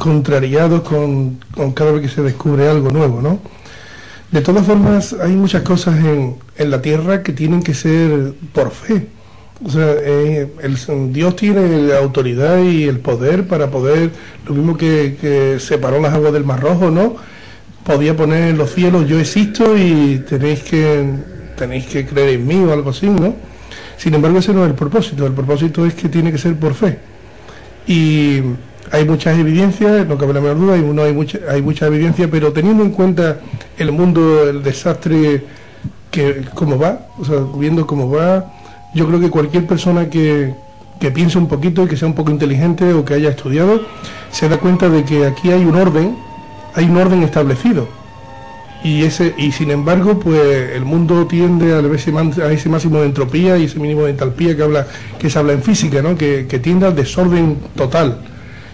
contrariados 0.00 0.80
con, 0.80 1.38
con, 1.54 1.72
cada 1.72 1.92
vez 1.92 2.02
que 2.02 2.08
se 2.08 2.22
descubre 2.22 2.68
algo 2.68 2.90
nuevo, 2.90 3.20
¿no? 3.20 3.38
De 4.32 4.40
todas 4.40 4.66
formas, 4.66 5.12
hay 5.12 5.32
muchas 5.32 5.62
cosas 5.62 5.98
en, 6.04 6.36
en 6.56 6.70
la 6.70 6.80
Tierra 6.80 7.22
que 7.22 7.32
tienen 7.32 7.62
que 7.62 7.74
ser 7.74 8.32
por 8.52 8.70
fe. 8.70 9.08
O 9.62 9.68
sea, 9.68 9.92
eh, 9.98 10.50
el, 10.62 11.12
Dios 11.12 11.36
tiene 11.36 11.82
la 11.82 11.98
autoridad 11.98 12.62
y 12.62 12.84
el 12.84 13.00
poder 13.00 13.46
para 13.46 13.70
poder, 13.70 14.10
lo 14.46 14.54
mismo 14.54 14.76
que, 14.76 15.18
que 15.20 15.60
separó 15.60 16.00
las 16.00 16.14
aguas 16.14 16.32
del 16.32 16.44
Mar 16.44 16.60
Rojo, 16.60 16.90
¿no? 16.90 17.16
Podía 17.84 18.16
poner 18.16 18.48
en 18.50 18.58
los 18.58 18.72
cielos, 18.72 19.06
yo 19.06 19.20
existo 19.20 19.76
y 19.76 20.24
tenéis 20.28 20.60
que, 20.60 21.04
tenéis 21.56 21.86
que 21.86 22.06
creer 22.06 22.30
en 22.30 22.46
mí 22.46 22.56
o 22.56 22.72
algo 22.72 22.90
así, 22.90 23.06
¿no? 23.06 23.34
Sin 23.98 24.14
embargo, 24.14 24.38
ese 24.38 24.54
no 24.54 24.64
es 24.64 24.70
el 24.70 24.76
propósito. 24.76 25.26
El 25.26 25.34
propósito 25.34 25.84
es 25.84 25.92
que 25.92 26.08
tiene 26.08 26.32
que 26.32 26.38
ser 26.38 26.56
por 26.56 26.72
fe. 26.72 26.98
Y 27.86 28.40
hay 28.92 29.04
muchas 29.04 29.38
evidencias, 29.38 30.06
no 30.06 30.18
cabe 30.18 30.34
la 30.34 30.40
menor 30.40 30.58
duda, 30.58 30.74
hay, 30.74 30.80
uno, 30.80 31.02
hay, 31.02 31.12
mucha, 31.12 31.38
hay 31.48 31.62
mucha 31.62 31.86
evidencia, 31.86 32.28
pero 32.30 32.52
teniendo 32.52 32.82
en 32.82 32.90
cuenta 32.90 33.40
el 33.78 33.92
mundo, 33.92 34.48
el 34.48 34.62
desastre, 34.62 35.44
que 36.10 36.44
cómo 36.54 36.78
va, 36.78 37.06
o 37.18 37.24
sea, 37.24 37.36
viendo 37.56 37.86
cómo 37.86 38.10
va, 38.10 38.52
Yo 38.94 39.06
creo 39.06 39.20
que 39.20 39.30
cualquier 39.30 39.66
persona 39.66 40.10
que, 40.10 40.52
que 40.98 41.10
piense 41.10 41.38
un 41.38 41.46
poquito 41.46 41.84
y 41.84 41.86
que 41.86 41.96
sea 41.96 42.08
un 42.08 42.14
poco 42.14 42.32
inteligente 42.32 42.92
o 42.92 43.04
que 43.04 43.14
haya 43.14 43.30
estudiado, 43.30 43.82
se 44.32 44.48
da 44.48 44.58
cuenta 44.58 44.88
de 44.88 45.04
que 45.04 45.26
aquí 45.26 45.52
hay 45.52 45.64
un 45.64 45.76
orden, 45.76 46.16
hay 46.74 46.86
un 46.86 46.96
orden 46.96 47.22
establecido. 47.22 47.88
Y, 48.82 49.04
ese, 49.04 49.34
y 49.36 49.52
sin 49.52 49.70
embargo, 49.70 50.18
pues 50.18 50.72
el 50.74 50.84
mundo 50.84 51.26
tiende 51.26 51.74
a 51.74 51.80
ese, 51.94 52.12
a 52.42 52.50
ese 52.50 52.68
máximo 52.68 53.00
de 53.00 53.06
entropía 53.06 53.58
y 53.58 53.64
ese 53.64 53.78
mínimo 53.78 54.04
de 54.04 54.10
entalpía 54.10 54.56
que, 54.56 54.62
habla, 54.62 54.86
que 55.18 55.28
se 55.28 55.38
habla 55.38 55.52
en 55.52 55.62
física, 55.62 56.02
¿no? 56.02 56.16
que, 56.16 56.46
que 56.48 56.58
tiende 56.58 56.86
al 56.86 56.96
desorden 56.96 57.58
total. 57.76 58.18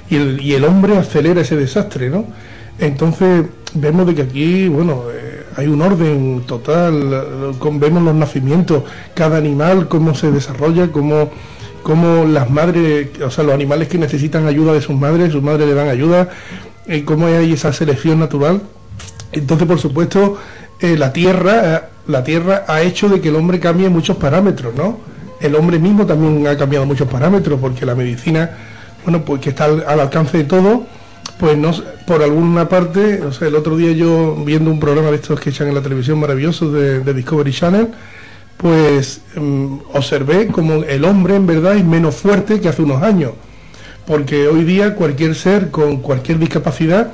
Y 0.08 0.16
el, 0.16 0.40
y 0.40 0.54
el 0.54 0.64
hombre 0.64 0.96
acelera 0.96 1.40
ese 1.40 1.56
desastre, 1.56 2.10
¿no? 2.10 2.26
Entonces 2.78 3.46
vemos 3.74 4.06
de 4.06 4.14
que 4.14 4.22
aquí, 4.22 4.68
bueno, 4.68 5.04
eh, 5.12 5.44
hay 5.56 5.66
un 5.66 5.80
orden 5.80 6.42
total, 6.46 7.54
vemos 7.72 8.02
los 8.02 8.14
nacimientos, 8.14 8.84
cada 9.14 9.38
animal, 9.38 9.88
cómo 9.88 10.14
se 10.14 10.30
desarrolla, 10.30 10.92
cómo, 10.92 11.30
cómo 11.82 12.24
las 12.24 12.50
madres, 12.50 13.08
o 13.22 13.30
sea, 13.30 13.44
los 13.44 13.54
animales 13.54 13.88
que 13.88 13.98
necesitan 13.98 14.46
ayuda 14.46 14.74
de 14.74 14.82
sus 14.82 14.94
madres, 14.94 15.32
sus 15.32 15.42
madres 15.42 15.66
le 15.66 15.74
dan 15.74 15.88
ayuda, 15.88 16.28
y 16.86 17.02
cómo 17.02 17.26
hay 17.26 17.52
esa 17.52 17.72
selección 17.72 18.18
natural. 18.18 18.60
Entonces, 19.32 19.66
por 19.66 19.78
supuesto, 19.78 20.38
eh, 20.80 20.96
la 20.96 21.12
tierra, 21.12 21.76
eh, 21.76 21.80
la 22.06 22.22
tierra 22.22 22.64
ha 22.68 22.82
hecho 22.82 23.08
de 23.08 23.20
que 23.20 23.30
el 23.30 23.36
hombre 23.36 23.58
cambie 23.58 23.88
muchos 23.88 24.18
parámetros, 24.18 24.74
¿no? 24.74 24.98
El 25.40 25.54
hombre 25.54 25.78
mismo 25.78 26.06
también 26.06 26.46
ha 26.46 26.56
cambiado 26.56 26.84
muchos 26.86 27.08
parámetros, 27.08 27.58
porque 27.60 27.86
la 27.86 27.94
medicina, 27.94 28.50
bueno, 29.06 29.24
pues 29.24 29.40
que 29.40 29.50
está 29.50 29.66
al, 29.66 29.84
al 29.86 30.00
alcance 30.00 30.36
de 30.36 30.44
todo, 30.44 30.84
pues 31.38 31.56
no 31.56 31.72
por 32.06 32.22
alguna 32.24 32.68
parte, 32.68 33.22
o 33.22 33.32
sea, 33.32 33.46
el 33.46 33.54
otro 33.54 33.76
día 33.76 33.92
yo 33.92 34.34
viendo 34.44 34.68
un 34.68 34.80
programa 34.80 35.10
de 35.10 35.16
estos 35.16 35.38
que 35.38 35.50
echan 35.50 35.68
en 35.68 35.76
la 35.76 35.82
televisión 35.82 36.18
maravilloso 36.18 36.72
de, 36.72 37.14
Discovery 37.14 37.52
Channel, 37.52 37.88
pues 38.56 39.20
mm, 39.36 39.76
observé 39.92 40.48
como 40.48 40.82
el 40.82 41.04
hombre 41.04 41.36
en 41.36 41.46
verdad 41.46 41.76
es 41.76 41.84
menos 41.84 42.16
fuerte 42.16 42.60
que 42.60 42.68
hace 42.68 42.82
unos 42.82 43.00
años, 43.00 43.30
porque 44.06 44.48
hoy 44.48 44.64
día 44.64 44.96
cualquier 44.96 45.36
ser 45.36 45.70
con 45.70 45.98
cualquier 45.98 46.40
discapacidad, 46.40 47.12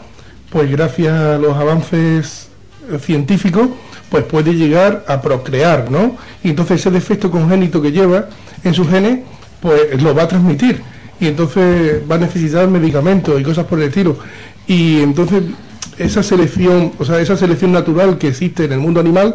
pues 0.48 0.70
gracias 0.70 1.12
a 1.12 1.36
los 1.36 1.54
avances 1.56 2.48
científicos, 3.00 3.68
pues 4.08 4.24
puede 4.24 4.54
llegar 4.54 5.04
a 5.08 5.20
procrear, 5.20 5.90
¿no? 5.90 6.16
Y 6.42 6.50
entonces 6.50 6.80
ese 6.80 6.90
defecto 6.90 7.30
congénito 7.30 7.82
que 7.82 7.92
lleva 7.92 8.28
en 8.64 8.72
sus 8.72 8.88
genes, 8.88 9.20
pues 9.60 10.02
lo 10.02 10.14
va 10.14 10.22
a 10.22 10.28
transmitir 10.28 10.91
y 11.20 11.26
entonces 11.26 12.02
va 12.10 12.16
a 12.16 12.18
necesitar 12.18 12.68
medicamentos 12.68 13.40
y 13.40 13.44
cosas 13.44 13.66
por 13.66 13.78
el 13.80 13.88
estilo. 13.88 14.16
Y 14.66 15.00
entonces 15.00 15.42
esa 15.98 16.22
selección, 16.22 16.92
o 16.98 17.04
sea, 17.04 17.20
esa 17.20 17.36
selección 17.36 17.72
natural 17.72 18.18
que 18.18 18.28
existe 18.28 18.64
en 18.64 18.72
el 18.72 18.78
mundo 18.78 19.00
animal, 19.00 19.34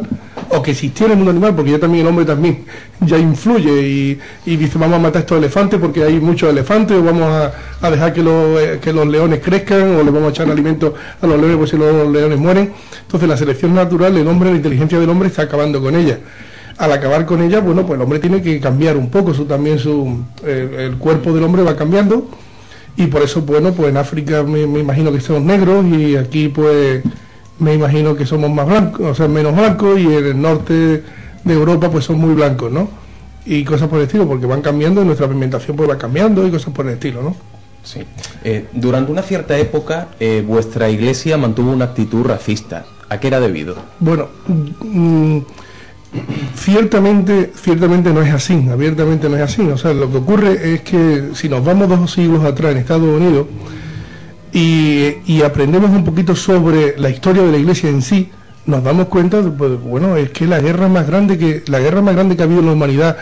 o 0.50 0.62
que 0.62 0.70
existió 0.70 1.06
en 1.06 1.12
el 1.12 1.18
mundo 1.18 1.30
animal, 1.30 1.54
porque 1.54 1.72
ya 1.72 1.78
también 1.78 2.02
el 2.02 2.08
hombre 2.08 2.24
también 2.24 2.64
ya 3.00 3.18
influye 3.18 4.18
y, 4.44 4.56
dice 4.56 4.78
vamos 4.78 4.96
a 4.96 5.02
matar 5.02 5.22
estos 5.22 5.38
elefantes 5.38 5.78
porque 5.78 6.02
hay 6.02 6.20
muchos 6.20 6.50
elefantes, 6.50 6.96
o 6.96 7.02
vamos 7.02 7.52
a, 7.80 7.90
dejar 7.90 8.12
que 8.12 8.22
los, 8.22 8.60
eh, 8.60 8.78
que 8.80 8.92
los 8.92 9.06
leones 9.06 9.40
crezcan, 9.40 9.96
o 9.96 10.02
le 10.02 10.10
vamos 10.10 10.28
a 10.28 10.30
echar 10.30 10.50
alimento 10.50 10.94
a 11.20 11.26
los 11.26 11.38
leones 11.38 11.56
porque 11.56 11.70
si 11.70 11.76
los 11.76 12.10
leones 12.10 12.38
mueren. 12.38 12.72
Entonces 13.02 13.28
la 13.28 13.36
selección 13.36 13.74
natural, 13.74 14.16
el 14.16 14.26
hombre, 14.26 14.50
la 14.50 14.56
inteligencia 14.56 14.98
del 14.98 15.08
hombre 15.08 15.28
está 15.28 15.42
acabando 15.42 15.80
con 15.80 15.94
ella 15.96 16.18
al 16.78 16.92
acabar 16.92 17.26
con 17.26 17.42
ella, 17.42 17.60
bueno, 17.60 17.84
pues 17.84 17.96
el 17.98 18.02
hombre 18.02 18.20
tiene 18.20 18.40
que 18.40 18.60
cambiar 18.60 18.96
un 18.96 19.10
poco, 19.10 19.34
su, 19.34 19.44
también 19.44 19.78
su, 19.78 20.22
el 20.44 20.96
cuerpo 20.96 21.32
del 21.32 21.42
hombre 21.42 21.62
va 21.62 21.76
cambiando 21.76 22.28
y 22.96 23.06
por 23.06 23.22
eso, 23.22 23.42
bueno, 23.42 23.72
pues 23.72 23.90
en 23.90 23.96
África 23.96 24.42
me, 24.42 24.62
imagino 24.62 25.12
que 25.12 25.20
somos 25.20 25.42
negros 25.42 25.84
y 25.86 26.16
aquí 26.16 26.48
pues 26.48 27.02
me 27.58 27.74
imagino 27.74 28.16
que 28.16 28.26
somos 28.26 28.50
más 28.50 28.66
blancos, 28.66 29.06
o 29.06 29.14
sea, 29.14 29.28
menos 29.28 29.54
blancos 29.56 29.98
y 29.98 30.06
en 30.06 30.26
el 30.26 30.40
norte 30.40 31.02
de 31.44 31.54
Europa 31.54 31.90
pues 31.90 32.04
son 32.04 32.18
muy 32.20 32.34
blancos, 32.34 32.70
¿no? 32.70 32.88
Y 33.44 33.64
cosas 33.64 33.88
por 33.88 33.98
el 33.98 34.06
estilo, 34.06 34.26
porque 34.28 34.46
van 34.46 34.62
cambiando 34.62 35.02
y 35.02 35.04
nuestra 35.04 35.26
pigmentación 35.28 35.76
pues 35.76 35.88
va 35.88 35.96
cambiando 35.96 36.46
y 36.46 36.50
cosas 36.50 36.72
por 36.72 36.86
el 36.86 36.94
estilo, 36.94 37.22
¿no? 37.22 37.36
Sí. 37.82 38.00
Eh, 38.44 38.66
durante 38.72 39.10
una 39.10 39.22
cierta 39.22 39.56
época, 39.56 40.08
eh, 40.20 40.44
vuestra 40.46 40.90
iglesia 40.90 41.38
mantuvo 41.38 41.72
una 41.72 41.86
actitud 41.86 42.24
racista. 42.24 42.84
¿A 43.08 43.18
qué 43.18 43.28
era 43.28 43.40
debido? 43.40 43.76
Bueno, 44.00 44.28
mm, 44.82 45.38
Ciertamente, 46.54 47.52
ciertamente 47.54 48.12
no 48.12 48.22
es 48.22 48.32
así, 48.32 48.66
abiertamente 48.70 49.28
no 49.28 49.36
es 49.36 49.42
así. 49.42 49.62
O 49.62 49.76
sea, 49.76 49.92
lo 49.92 50.10
que 50.10 50.18
ocurre 50.18 50.74
es 50.74 50.82
que 50.82 51.30
si 51.34 51.48
nos 51.48 51.64
vamos 51.64 51.88
dos 51.88 52.12
siglos 52.12 52.44
atrás 52.44 52.72
en 52.72 52.78
Estados 52.78 53.08
Unidos 53.08 53.46
y, 54.52 55.42
aprendemos 55.42 55.90
un 55.90 56.04
poquito 56.04 56.34
sobre 56.34 56.98
la 56.98 57.10
historia 57.10 57.42
de 57.42 57.52
la 57.52 57.58
iglesia 57.58 57.88
en 57.88 58.02
sí, 58.02 58.30
nos 58.66 58.82
damos 58.82 59.06
cuenta, 59.06 59.40
pues, 59.42 59.80
bueno, 59.80 60.16
es 60.16 60.30
que 60.30 60.46
la 60.46 60.60
guerra 60.60 60.88
más 60.88 61.06
grande 61.06 61.38
que 61.38 61.62
la 61.68 61.78
guerra 61.78 62.02
más 62.02 62.14
grande 62.14 62.36
que 62.36 62.42
ha 62.42 62.44
habido 62.44 62.60
en 62.60 62.66
la 62.66 62.72
humanidad, 62.72 63.16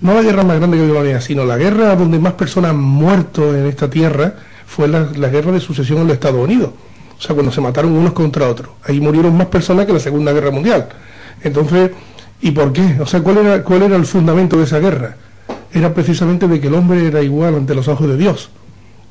no 0.00 0.14
la 0.14 0.22
guerra 0.22 0.42
más 0.44 0.58
grande 0.58 0.76
que 0.76 0.82
ha 0.82 0.84
habido 0.84 0.86
en 0.86 0.94
la 0.94 1.00
humanidad, 1.00 1.20
sino 1.20 1.44
la 1.44 1.56
guerra 1.56 1.94
donde 1.94 2.18
más 2.18 2.32
personas 2.32 2.70
han 2.70 2.80
muerto 2.80 3.54
en 3.54 3.66
esta 3.66 3.90
tierra 3.90 4.34
fue 4.66 4.88
la, 4.88 5.08
la 5.16 5.28
guerra 5.28 5.52
de 5.52 5.60
sucesión 5.60 5.98
en 5.98 6.08
los 6.08 6.14
Estados 6.14 6.42
Unidos. 6.42 6.70
O 7.18 7.20
sea, 7.20 7.34
cuando 7.34 7.50
se 7.52 7.60
mataron 7.60 7.92
unos 7.92 8.12
contra 8.12 8.48
otros. 8.48 8.70
Ahí 8.84 9.00
murieron 9.00 9.36
más 9.36 9.48
personas 9.48 9.86
que 9.86 9.92
la 9.92 9.98
Segunda 9.98 10.32
Guerra 10.32 10.52
Mundial. 10.52 10.88
Entonces, 11.42 11.90
¿Y 12.40 12.52
por 12.52 12.72
qué? 12.72 12.96
O 13.00 13.06
sea, 13.06 13.20
¿cuál 13.20 13.38
era, 13.38 13.64
¿cuál 13.64 13.82
era 13.82 13.96
el 13.96 14.06
fundamento 14.06 14.56
de 14.56 14.64
esa 14.64 14.78
guerra? 14.78 15.16
Era 15.72 15.92
precisamente 15.92 16.46
de 16.46 16.60
que 16.60 16.68
el 16.68 16.74
hombre 16.74 17.06
era 17.06 17.22
igual 17.22 17.56
ante 17.56 17.74
los 17.74 17.88
ojos 17.88 18.08
de 18.08 18.16
Dios. 18.16 18.50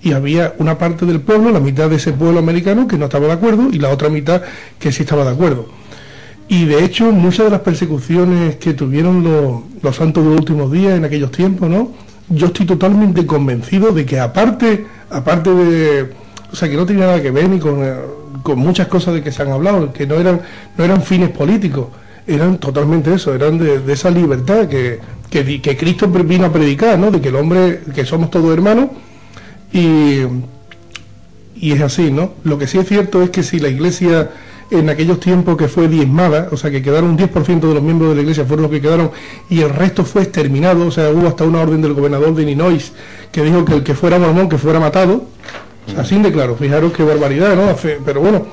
Y 0.01 0.13
había 0.13 0.53
una 0.59 0.77
parte 0.77 1.05
del 1.05 1.19
pueblo, 1.19 1.51
la 1.51 1.59
mitad 1.59 1.89
de 1.89 1.97
ese 1.97 2.13
pueblo 2.13 2.39
americano, 2.39 2.87
que 2.87 2.97
no 2.97 3.05
estaba 3.05 3.27
de 3.27 3.33
acuerdo, 3.33 3.69
y 3.71 3.79
la 3.79 3.89
otra 3.89 4.09
mitad 4.09 4.41
que 4.79 4.91
sí 4.91 5.03
estaba 5.03 5.23
de 5.23 5.31
acuerdo. 5.31 5.67
Y 6.47 6.65
de 6.65 6.83
hecho, 6.83 7.11
muchas 7.11 7.45
de 7.45 7.51
las 7.51 7.61
persecuciones 7.61 8.55
que 8.55 8.73
tuvieron 8.73 9.23
los, 9.23 9.63
los 9.81 9.95
santos 9.95 10.23
de 10.23 10.29
los 10.29 10.39
últimos 10.39 10.71
días 10.71 10.97
en 10.97 11.03
aquellos 11.03 11.31
tiempos, 11.31 11.69
¿no? 11.69 11.91
Yo 12.29 12.47
estoy 12.47 12.65
totalmente 12.65 13.25
convencido 13.25 13.91
de 13.91 14.05
que 14.05 14.19
aparte, 14.19 14.85
aparte 15.09 15.49
de, 15.53 16.13
o 16.51 16.55
sea, 16.55 16.69
que 16.69 16.75
no 16.75 16.85
tenía 16.85 17.07
nada 17.07 17.21
que 17.21 17.31
ver 17.31 17.49
ni 17.49 17.59
con, 17.59 17.81
con 18.43 18.59
muchas 18.59 18.87
cosas 18.87 19.15
de 19.15 19.21
que 19.21 19.31
se 19.31 19.41
han 19.41 19.51
hablado, 19.51 19.91
que 19.91 20.07
no 20.07 20.15
eran, 20.15 20.41
no 20.77 20.83
eran 20.83 21.01
fines 21.01 21.31
políticos, 21.31 21.87
eran 22.27 22.57
totalmente 22.57 23.13
eso, 23.13 23.33
eran 23.33 23.57
de, 23.57 23.81
esa 23.91 24.09
libertad 24.09 24.67
que, 24.67 24.99
que, 25.29 25.77
Cristo 25.77 26.07
vino 26.07 26.45
a 26.45 26.51
predicar, 26.51 26.99
¿no? 26.99 27.09
De 27.09 27.21
que 27.21 27.29
el 27.29 27.35
hombre, 27.35 27.81
que 27.95 28.05
somos 28.05 28.29
todos 28.29 28.53
hermanos 28.53 28.89
y, 29.71 30.19
y 31.55 31.71
es 31.71 31.81
así, 31.81 32.11
¿no? 32.11 32.33
Lo 32.43 32.57
que 32.57 32.67
sí 32.67 32.77
es 32.77 32.87
cierto 32.87 33.21
es 33.21 33.29
que 33.29 33.43
si 33.43 33.59
la 33.59 33.69
iglesia 33.69 34.29
en 34.69 34.89
aquellos 34.89 35.19
tiempos 35.19 35.55
que 35.55 35.67
fue 35.67 35.87
diezmada, 35.87 36.49
o 36.51 36.57
sea 36.57 36.69
que 36.69 36.81
quedaron 36.81 37.11
un 37.11 37.17
10% 37.17 37.59
de 37.61 37.73
los 37.73 37.81
miembros 37.81 38.09
de 38.09 38.15
la 38.15 38.21
iglesia 38.21 38.45
fueron 38.45 38.63
los 38.63 38.71
que 38.71 38.81
quedaron 38.81 39.11
y 39.49 39.61
el 39.61 39.69
resto 39.69 40.03
fue 40.03 40.23
exterminado, 40.23 40.85
o 40.85 40.91
sea, 40.91 41.09
hubo 41.09 41.27
hasta 41.27 41.45
una 41.45 41.61
orden 41.61 41.81
del 41.81 41.93
gobernador 41.93 42.35
de 42.35 42.43
Illinois 42.43 42.91
que 43.31 43.43
dijo 43.43 43.63
que 43.63 43.75
el 43.75 43.83
que 43.83 43.95
fuera 43.95 44.19
mormón 44.19 44.49
que 44.49 44.57
fuera 44.57 44.79
matado, 44.79 45.23
así 45.97 46.19
de 46.19 46.31
claro, 46.31 46.55
fijaros 46.57 46.91
qué 46.91 47.03
barbaridad, 47.03 47.55
¿no? 47.55 47.75
Pero 48.05 48.19
bueno, 48.19 48.45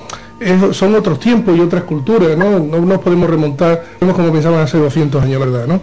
son 0.72 0.94
otros 0.94 1.20
tiempos 1.20 1.56
y 1.56 1.60
otras 1.60 1.84
culturas, 1.84 2.36
¿no? 2.36 2.58
No 2.58 2.80
nos 2.80 2.98
podemos 3.00 3.28
remontar, 3.30 3.84
vemos 4.00 4.16
como 4.16 4.32
pensaban 4.32 4.60
hace 4.60 4.78
200 4.78 5.22
años, 5.22 5.40
¿verdad? 5.40 5.66
¿no? 5.66 5.80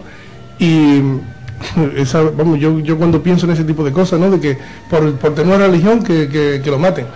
Y 0.58 1.00
vamos, 2.36 2.58
yo, 2.58 2.78
yo 2.80 2.98
cuando 2.98 3.22
pienso 3.22 3.46
en 3.46 3.52
ese 3.52 3.64
tipo 3.64 3.84
de 3.84 3.92
cosas, 3.92 4.20
¿no? 4.20 4.30
De 4.30 4.40
que 4.40 4.58
por, 4.90 5.12
por 5.14 5.34
tener 5.34 5.56
una 5.56 5.66
religión 5.66 6.02
que, 6.02 6.28
que, 6.62 6.70
lo 6.70 6.78
maten, 6.78 7.06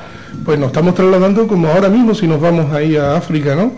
pues 0.45 0.59
nos 0.59 0.69
estamos 0.69 0.95
trasladando 0.95 1.47
como 1.47 1.69
ahora 1.69 1.89
mismo 1.89 2.15
si 2.15 2.27
nos 2.27 2.41
vamos 2.41 2.73
ahí 2.73 2.97
a 2.97 3.17
África, 3.17 3.55
¿no? 3.55 3.73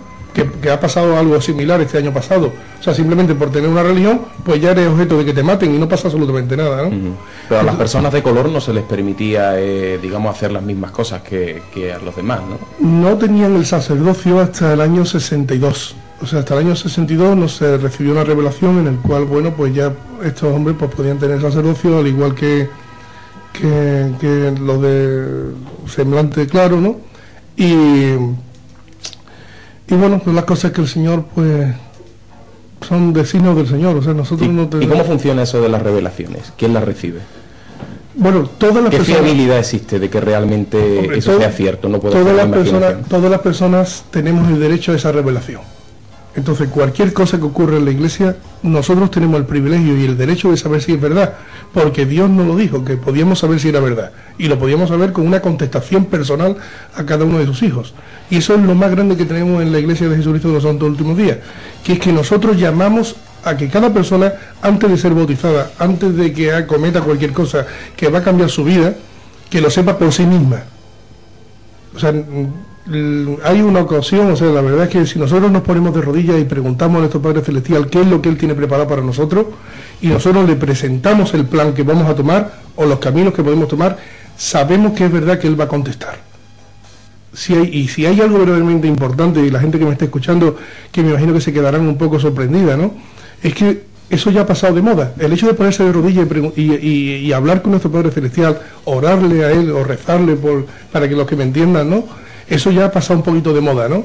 Que, 0.60 0.70
ha 0.70 0.78
pasado 0.78 1.16
algo 1.16 1.40
similar 1.40 1.80
este 1.80 1.98
año 1.98 2.12
pasado. 2.12 2.52
O 2.78 2.82
sea, 2.82 2.94
simplemente 2.94 3.34
por 3.34 3.50
tener 3.50 3.68
una 3.68 3.82
religión, 3.82 4.20
pues 4.44 4.60
ya 4.60 4.70
eres 4.70 4.88
objeto 4.88 5.18
de 5.18 5.24
que 5.24 5.32
te 5.32 5.42
maten 5.42 5.74
y 5.74 5.78
no 5.78 5.88
pasa 5.88 6.08
absolutamente 6.08 6.56
nada, 6.56 6.88
¿no? 6.88 7.16
Pero 7.48 7.60
a 7.60 7.64
las 7.64 7.74
personas 7.74 8.12
de 8.12 8.22
color 8.22 8.48
no 8.48 8.60
se 8.60 8.72
les 8.72 8.84
permitía, 8.84 9.58
eh, 9.58 9.98
digamos, 10.00 10.36
hacer 10.36 10.52
las 10.52 10.62
mismas 10.62 10.90
cosas 10.90 11.22
que, 11.22 11.62
a 11.92 11.98
los 12.04 12.14
demás, 12.14 12.40
¿no? 12.48 12.58
No 12.86 13.16
tenían 13.16 13.56
el 13.56 13.66
sacerdocio 13.66 14.40
hasta 14.40 14.74
el 14.74 14.80
año 14.80 15.04
62. 15.04 15.96
O 16.20 16.26
sea, 16.26 16.40
hasta 16.40 16.54
el 16.54 16.66
año 16.66 16.76
62 16.76 17.36
no 17.36 17.48
se 17.48 17.76
recibió 17.78 18.12
una 18.12 18.24
revelación 18.24 18.78
en 18.78 18.88
el 18.88 18.96
cual, 18.96 19.24
bueno, 19.24 19.52
pues 19.56 19.74
ya 19.74 19.92
estos 20.24 20.54
hombres 20.54 20.76
pues 20.78 20.90
podían 20.92 21.18
tener 21.18 21.40
sacerdocio, 21.40 21.98
al 21.98 22.06
igual 22.06 22.34
que, 22.34 22.68
que, 23.52 24.12
que 24.20 24.54
los 24.60 24.82
de 24.82 25.52
semblante 25.86 26.46
claro, 26.46 26.80
¿no? 26.80 26.96
Y 27.56 28.14
y 29.90 29.94
bueno, 29.94 30.20
pues 30.22 30.34
las 30.34 30.44
cosas 30.44 30.72
que 30.72 30.80
el 30.80 30.88
Señor, 30.88 31.24
pues, 31.34 31.74
son 32.86 33.12
designios 33.12 33.56
del 33.56 33.68
Señor. 33.68 33.96
O 33.96 34.02
sea, 34.02 34.14
nosotros 34.14 34.48
no 34.48 34.68
tenemos... 34.68 34.94
¿Y 34.94 34.98
cómo 34.98 35.04
funciona 35.08 35.42
eso 35.42 35.60
de 35.60 35.68
las 35.68 35.82
revelaciones? 35.82 36.52
¿Quién 36.56 36.74
las 36.74 36.84
recibe? 36.84 37.20
Bueno, 38.14 38.48
todas 38.58 38.82
las 38.82 38.90
¿Qué 38.90 39.00
fiabilidad 39.00 39.58
existe 39.58 40.00
de 40.00 40.10
que 40.10 40.20
realmente 40.20 41.16
eso 41.16 41.38
sea 41.38 41.52
cierto? 41.52 41.88
No 41.88 42.00
todas, 42.00 42.34
las 42.34 42.48
personas, 42.48 42.94
todas 43.08 43.30
las 43.30 43.40
personas 43.40 44.04
tenemos 44.10 44.48
el 44.48 44.58
derecho 44.58 44.92
a 44.92 44.96
esa 44.96 45.12
revelación. 45.12 45.62
Entonces, 46.38 46.68
cualquier 46.68 47.12
cosa 47.12 47.36
que 47.36 47.42
ocurra 47.42 47.78
en 47.78 47.84
la 47.84 47.90
iglesia, 47.90 48.36
nosotros 48.62 49.10
tenemos 49.10 49.40
el 49.40 49.46
privilegio 49.46 49.98
y 49.98 50.04
el 50.04 50.16
derecho 50.16 50.52
de 50.52 50.56
saber 50.56 50.80
si 50.80 50.92
es 50.92 51.00
verdad, 51.00 51.34
porque 51.74 52.06
Dios 52.06 52.30
nos 52.30 52.46
lo 52.46 52.54
dijo, 52.54 52.84
que 52.84 52.96
podíamos 52.96 53.40
saber 53.40 53.58
si 53.58 53.70
era 53.70 53.80
verdad. 53.80 54.12
Y 54.38 54.46
lo 54.46 54.56
podíamos 54.56 54.88
saber 54.88 55.12
con 55.12 55.26
una 55.26 55.40
contestación 55.40 56.04
personal 56.04 56.56
a 56.94 57.04
cada 57.04 57.24
uno 57.24 57.38
de 57.38 57.46
sus 57.46 57.64
hijos. 57.64 57.92
Y 58.30 58.36
eso 58.36 58.54
es 58.54 58.60
lo 58.60 58.76
más 58.76 58.92
grande 58.92 59.16
que 59.16 59.24
tenemos 59.24 59.60
en 59.60 59.72
la 59.72 59.80
iglesia 59.80 60.08
de 60.08 60.14
Jesucristo 60.14 60.46
de 60.46 60.54
los 60.54 60.62
Santos 60.62 60.88
Últimos 60.88 61.16
Días, 61.16 61.38
que 61.82 61.94
es 61.94 61.98
que 61.98 62.12
nosotros 62.12 62.56
llamamos 62.56 63.16
a 63.42 63.56
que 63.56 63.68
cada 63.68 63.92
persona, 63.92 64.32
antes 64.62 64.88
de 64.88 64.96
ser 64.96 65.14
bautizada, 65.14 65.72
antes 65.80 66.14
de 66.14 66.32
que 66.32 66.66
cometa 66.66 67.00
cualquier 67.00 67.32
cosa 67.32 67.66
que 67.96 68.08
va 68.10 68.20
a 68.20 68.22
cambiar 68.22 68.48
su 68.48 68.62
vida, 68.62 68.94
que 69.50 69.60
lo 69.60 69.70
sepa 69.70 69.98
por 69.98 70.12
sí 70.12 70.24
misma. 70.24 70.62
Hay 73.44 73.60
una 73.60 73.80
ocasión, 73.80 74.30
o 74.30 74.36
sea, 74.36 74.48
la 74.48 74.62
verdad 74.62 74.84
es 74.84 74.90
que 74.90 75.06
si 75.06 75.18
nosotros 75.18 75.50
nos 75.50 75.62
ponemos 75.62 75.94
de 75.94 76.00
rodillas 76.00 76.40
y 76.40 76.44
preguntamos 76.44 76.96
a 76.96 77.00
nuestro 77.00 77.20
Padre 77.20 77.42
Celestial 77.42 77.88
qué 77.90 78.00
es 78.00 78.06
lo 78.06 78.22
que 78.22 78.28
Él 78.28 78.38
tiene 78.38 78.54
preparado 78.54 78.88
para 78.88 79.02
nosotros, 79.02 79.46
y 80.00 80.08
nosotros 80.08 80.48
le 80.48 80.56
presentamos 80.56 81.34
el 81.34 81.44
plan 81.44 81.74
que 81.74 81.82
vamos 81.82 82.08
a 82.08 82.14
tomar 82.14 82.60
o 82.76 82.86
los 82.86 82.98
caminos 82.98 83.34
que 83.34 83.42
podemos 83.42 83.68
tomar, 83.68 83.98
sabemos 84.36 84.92
que 84.92 85.04
es 85.04 85.12
verdad 85.12 85.38
que 85.38 85.48
Él 85.48 85.60
va 85.60 85.64
a 85.64 85.68
contestar. 85.68 86.18
Si 87.34 87.54
hay, 87.54 87.68
y 87.72 87.88
si 87.88 88.06
hay 88.06 88.20
algo 88.20 88.38
verdaderamente 88.38 88.86
importante, 88.86 89.40
y 89.40 89.50
la 89.50 89.60
gente 89.60 89.78
que 89.78 89.84
me 89.84 89.92
está 89.92 90.06
escuchando, 90.06 90.56
que 90.90 91.02
me 91.02 91.10
imagino 91.10 91.34
que 91.34 91.40
se 91.40 91.52
quedarán 91.52 91.82
un 91.82 91.98
poco 91.98 92.18
sorprendida, 92.18 92.76
¿no? 92.76 92.94
Es 93.42 93.54
que 93.54 93.82
eso 94.08 94.30
ya 94.30 94.42
ha 94.42 94.46
pasado 94.46 94.74
de 94.74 94.80
moda. 94.80 95.12
El 95.18 95.32
hecho 95.34 95.46
de 95.46 95.54
ponerse 95.54 95.84
de 95.84 95.92
rodillas 95.92 96.26
y, 96.56 97.32
hablar 97.32 97.60
con 97.60 97.72
nuestro 97.72 97.92
Padre 97.92 98.10
Celestial, 98.10 98.60
orarle 98.84 99.44
a 99.44 99.50
Él 99.50 99.70
o 99.70 99.84
rezarle 99.84 100.36
por, 100.36 100.64
para 100.90 101.06
que 101.06 101.14
los 101.14 101.26
que 101.26 101.36
me 101.36 101.44
entiendan, 101.44 101.90
¿no? 101.90 102.06
Eso 102.48 102.70
ya 102.70 102.86
ha 102.86 102.92
pasado 102.92 103.18
un 103.18 103.24
poquito 103.24 103.52
de 103.52 103.60
moda, 103.60 103.88
¿no? 103.88 104.04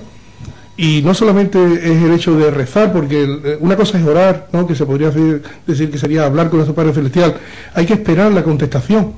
Y 0.75 1.03
no 1.03 1.13
solamente 1.13 1.59
es 1.62 2.01
el 2.01 2.13
hecho 2.13 2.35
de 2.35 2.50
rezar, 2.50 2.91
porque 2.91 3.23
eh, 3.23 3.57
una 3.59 3.75
cosa 3.75 4.00
es 4.00 4.05
orar, 4.05 4.47
¿no? 4.51 4.65
que 4.65 4.75
se 4.75 4.85
podría 4.85 5.12
decir, 5.12 5.91
que 5.91 5.97
sería 6.00 6.25
hablar 6.25 6.50
con 6.50 6.57
nuestro 6.57 6.73
Padre 6.73 6.93
Celestial, 6.93 7.35
hay 7.75 7.85
que 7.85 7.93
esperar 7.93 8.31
la 8.31 8.43
contestación. 8.43 9.13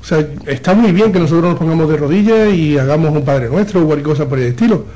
O 0.00 0.04
sea, 0.04 0.26
está 0.46 0.74
muy 0.74 0.92
bien 0.92 1.12
que 1.12 1.20
nosotros 1.20 1.50
nos 1.50 1.58
pongamos 1.58 1.88
de 1.88 1.96
rodillas 1.96 2.52
y 2.52 2.78
hagamos 2.78 3.14
un 3.14 3.24
Padre 3.24 3.48
Nuestro 3.48 3.82
o 3.82 3.86
cualquier 3.86 4.08
cosa 4.08 4.28
por 4.28 4.38
el 4.38 4.46
estilo, 4.46 4.86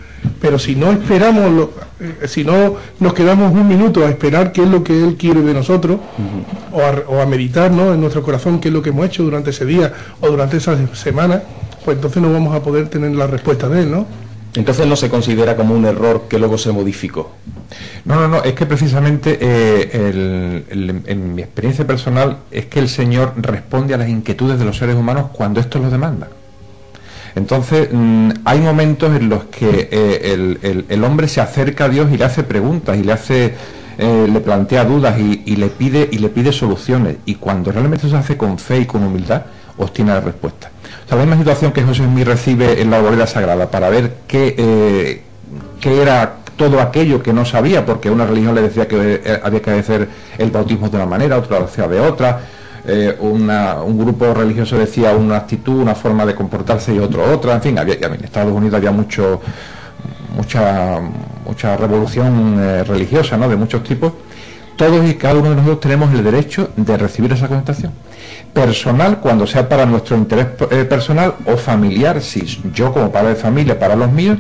pero 0.41 0.59
si 0.59 0.75
no 0.75 0.91
esperamos, 0.91 1.69
eh, 2.01 2.27
si 2.27 2.43
no 2.43 2.77
nos 2.99 3.13
quedamos 3.13 3.53
un 3.53 3.69
minuto 3.69 4.05
a 4.05 4.09
esperar 4.09 4.51
qué 4.51 4.63
es 4.63 4.69
lo 4.69 4.83
que 4.83 5.05
Él 5.05 5.17
quiere 5.17 5.43
de 5.43 5.55
nosotros, 5.55 6.01
o, 6.73 6.81
a, 6.81 7.03
o, 7.07 7.21
a, 7.21 7.27
meditar 7.27 7.71
¿no? 7.71 7.93
en 7.93 8.01
nuestro 8.01 8.23
corazón 8.23 8.61
qué 8.61 8.69
es 8.69 8.75
lo 8.75 8.83
que 8.83 8.89
hemos 8.89 9.07
hecho 9.07 9.23
durante 9.23 9.51
ese 9.51 9.67
día 9.67 9.93
o 10.21 10.29
durante 10.29 10.57
esa 10.57 10.77
semana, 10.95 11.43
pues 11.85 11.97
entonces 11.97 12.23
no 12.23 12.33
vamos 12.33 12.55
a 12.55 12.63
poder 12.63 12.89
tener 12.89 13.13
la 13.13 13.27
respuesta 13.27 13.69
de 13.69 13.83
él, 13.83 13.91
¿no? 13.91 14.07
Entonces 14.55 14.87
no 14.87 14.95
se 14.95 15.11
considera 15.11 15.57
como 15.57 15.75
un 15.75 15.85
error 15.85 16.27
que 16.29 16.39
luego 16.39 16.57
se 16.59 16.71
modificó. 16.71 17.33
No, 18.05 18.15
no, 18.15 18.29
no, 18.29 18.43
es 18.45 18.55
que 18.55 18.67
precisamente 18.67 19.37
eh, 19.41 20.65
en 21.07 21.35
mi 21.35 21.43
experiencia 21.43 21.87
personal 21.87 22.39
es 22.51 22.67
que 22.67 22.79
el 22.79 22.89
Señor 22.89 23.35
responde 23.37 23.95
a 23.95 23.97
las 23.97 24.09
inquietudes 24.09 24.59
de 24.59 24.65
los 24.65 24.77
seres 24.79 24.95
humanos 24.95 25.31
cuando 25.33 25.61
esto 25.61 25.81
lo 25.81 25.91
demanda. 25.91 26.29
Entonces, 27.35 27.89
mm, 27.91 28.31
hay 28.45 28.61
momentos 28.61 29.17
en 29.17 29.29
los 29.29 29.45
que 29.45 29.89
eh, 29.91 30.85
el, 30.89 31.05
hombre 31.05 31.27
se 31.27 31.41
acerca 31.41 31.87
a 31.87 31.89
Dios 31.89 32.13
y 32.13 32.17
le 32.17 32.25
hace 32.25 32.45
preguntas 32.45 32.97
y 32.97 33.03
le 33.03 33.13
hace, 33.13 33.55
eh, 33.99 34.29
le 34.33 34.41
plantea 34.41 34.85
dudas 34.85 35.19
y, 35.19 35.43
y, 35.45 35.57
le 35.57 35.67
pide 35.67 36.09
y 36.13 36.19
le 36.19 36.29
pide 36.29 36.53
soluciones. 36.53 37.17
Y 37.27 37.35
cuando 37.35 37.73
realmente 37.73 38.09
se 38.09 38.17
hace 38.17 38.37
con 38.37 38.57
fe 38.59 38.81
y 38.81 38.87
con 38.87 39.03
humildad, 39.03 39.43
obtiene 39.79 40.13
la 40.13 40.21
respuesta 40.21 40.71
la 41.11 41.17
misma 41.17 41.37
situación 41.37 41.73
que 41.73 41.83
José 41.83 42.05
Smith 42.05 42.27
recibe 42.27 42.81
en 42.81 42.91
la 42.91 43.01
Bóveda 43.01 43.27
Sagrada 43.27 43.71
para 43.71 43.89
ver 43.89 44.15
qué, 44.27 44.55
eh, 44.57 45.23
qué 45.81 46.03
era 46.03 46.37
todo 46.57 46.81
aquello 46.81 47.23
que 47.23 47.33
no 47.33 47.45
sabía, 47.45 47.85
porque 47.85 48.11
una 48.11 48.27
religión 48.27 48.55
le 48.55 48.63
decía 48.63 48.89
que 48.89 49.21
eh, 49.25 49.41
había 49.43 49.61
que 49.61 49.71
hacer 49.73 50.09
el 50.39 50.51
bautismo 50.51 50.89
de 50.89 50.97
una 50.97 51.07
manera, 51.07 51.37
otra 51.37 51.61
decía 51.61 51.89
de 51.89 52.01
otra, 52.01 52.41
eh, 52.87 53.17
un 53.19 53.99
grupo 53.99 54.35
religioso 54.35 54.77
decía 54.79 55.13
una 55.13 55.37
actitud, 55.37 55.81
una 55.81 55.95
forma 55.95 56.27
de 56.27 56.35
comportarse 56.35 56.95
y 56.95 56.99
otro 56.99 57.23
otra, 57.33 57.55
en 57.55 57.63
fin, 57.63 57.79
había, 57.79 57.95
en 57.95 58.25
Estados 58.25 58.53
Unidos 58.53 58.77
había 58.77 58.91
mucho 58.91 59.41
mucha 60.37 61.01
mucha 61.47 61.77
revolución 61.77 62.85
religiosa 62.85 63.37
¿no? 63.37 63.49
de 63.49 63.57
muchos 63.57 63.85
tipos. 63.85 64.13
Todos 64.77 65.09
y 65.09 65.15
cada 65.15 65.35
uno 65.35 65.51
de 65.51 65.57
nosotros 65.57 65.81
tenemos 65.81 66.13
el 66.13 66.25
derecho 66.25 66.71
de 66.77 66.97
recibir 66.97 67.33
esa 67.33 67.47
contestación 67.47 67.93
personal 68.55 69.19
cuando 69.19 69.47
sea 69.47 69.69
para 69.69 69.85
nuestro 69.85 70.17
interés 70.17 70.47
eh, 70.71 70.85
personal 70.85 71.35
o 71.45 71.57
familiar, 71.57 72.23
si 72.23 72.47
yo 72.73 72.93
como 72.93 73.13
padre 73.13 73.31
de 73.31 73.37
familia 73.37 73.79
para 73.79 73.97
los 73.97 74.11
míos, 74.11 74.39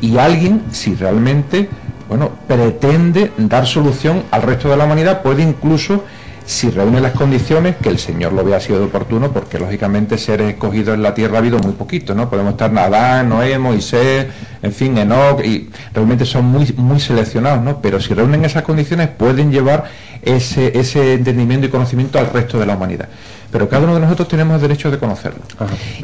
y 0.00 0.18
alguien 0.18 0.62
si 0.70 0.94
realmente 0.94 1.68
bueno, 2.08 2.30
pretende 2.46 3.32
dar 3.36 3.66
solución 3.66 4.24
al 4.30 4.42
resto 4.42 4.68
de 4.68 4.76
la 4.76 4.84
humanidad, 4.84 5.22
puede 5.22 5.42
incluso, 5.42 6.04
si 6.44 6.68
reúne 6.70 7.00
las 7.00 7.12
condiciones, 7.12 7.76
que 7.76 7.88
el 7.88 7.98
Señor 7.98 8.34
lo 8.34 8.44
vea 8.44 8.60
sido 8.60 8.84
oportuno, 8.84 9.32
porque 9.32 9.58
lógicamente 9.58 10.18
seres 10.18 10.52
escogidos 10.52 10.94
en 10.94 11.02
la 11.02 11.14
tierra 11.14 11.36
ha 11.36 11.38
habido 11.38 11.58
muy 11.58 11.72
poquito, 11.72 12.14
¿no? 12.14 12.28
Podemos 12.28 12.52
estar 12.52 12.76
Adán, 12.78 13.30
Noé, 13.30 13.58
Moisés, 13.58 14.26
en 14.62 14.72
fin, 14.72 14.98
Enoch, 14.98 15.42
y 15.42 15.70
realmente 15.94 16.26
son 16.26 16.44
muy, 16.44 16.72
muy 16.76 17.00
seleccionados, 17.00 17.62
¿no? 17.62 17.80
Pero 17.80 17.98
si 18.00 18.12
reúnen 18.12 18.44
esas 18.44 18.62
condiciones, 18.62 19.08
pueden 19.08 19.50
llevar 19.50 19.84
ese, 20.22 20.78
ese 20.78 21.14
entendimiento 21.14 21.66
y 21.66 21.70
conocimiento 21.70 22.18
al 22.18 22.30
resto 22.30 22.58
de 22.58 22.66
la 22.66 22.76
humanidad 22.76 23.08
pero 23.54 23.68
cada 23.68 23.84
uno 23.84 23.94
de 23.94 24.00
nosotros 24.00 24.26
tenemos 24.26 24.60
derecho 24.60 24.90
de 24.90 24.98
conocerlo. 24.98 25.38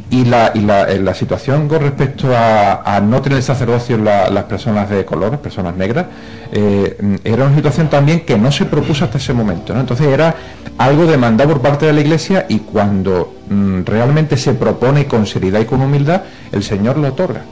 Y, 0.08 0.24
la, 0.24 0.52
y 0.54 0.60
la, 0.60 0.86
la, 0.86 1.14
situación 1.14 1.66
con 1.66 1.80
respecto 1.80 2.28
a, 2.32 3.00
no 3.04 3.20
tener 3.22 3.42
sacerdocio 3.42 3.96
en 3.96 4.04
las 4.04 4.44
personas 4.44 4.88
de 4.88 5.04
color, 5.04 5.36
personas 5.40 5.74
negras, 5.74 6.06
eh, 6.52 7.18
era 7.24 7.46
una 7.46 7.56
situación 7.56 7.90
también 7.90 8.20
que 8.20 8.38
no 8.38 8.52
se 8.52 8.66
propuso 8.66 9.04
hasta 9.04 9.18
ese 9.18 9.32
momento. 9.32 9.76
Entonces 9.76 10.06
era 10.06 10.32
algo 10.78 11.06
demandado 11.06 11.50
por 11.50 11.60
parte 11.60 11.86
de 11.86 11.92
la 11.92 12.02
Iglesia 12.02 12.46
y 12.48 12.60
cuando 12.60 13.34
mm, 13.48 13.80
realmente 13.84 14.36
se 14.36 14.54
propone 14.54 15.06
con 15.06 15.26
seriedad 15.26 15.58
y 15.58 15.64
con 15.64 15.80
humildad, 15.80 16.22
el 16.52 16.62
Señor 16.62 16.98
lo 16.98 17.08
otorga. 17.08 17.42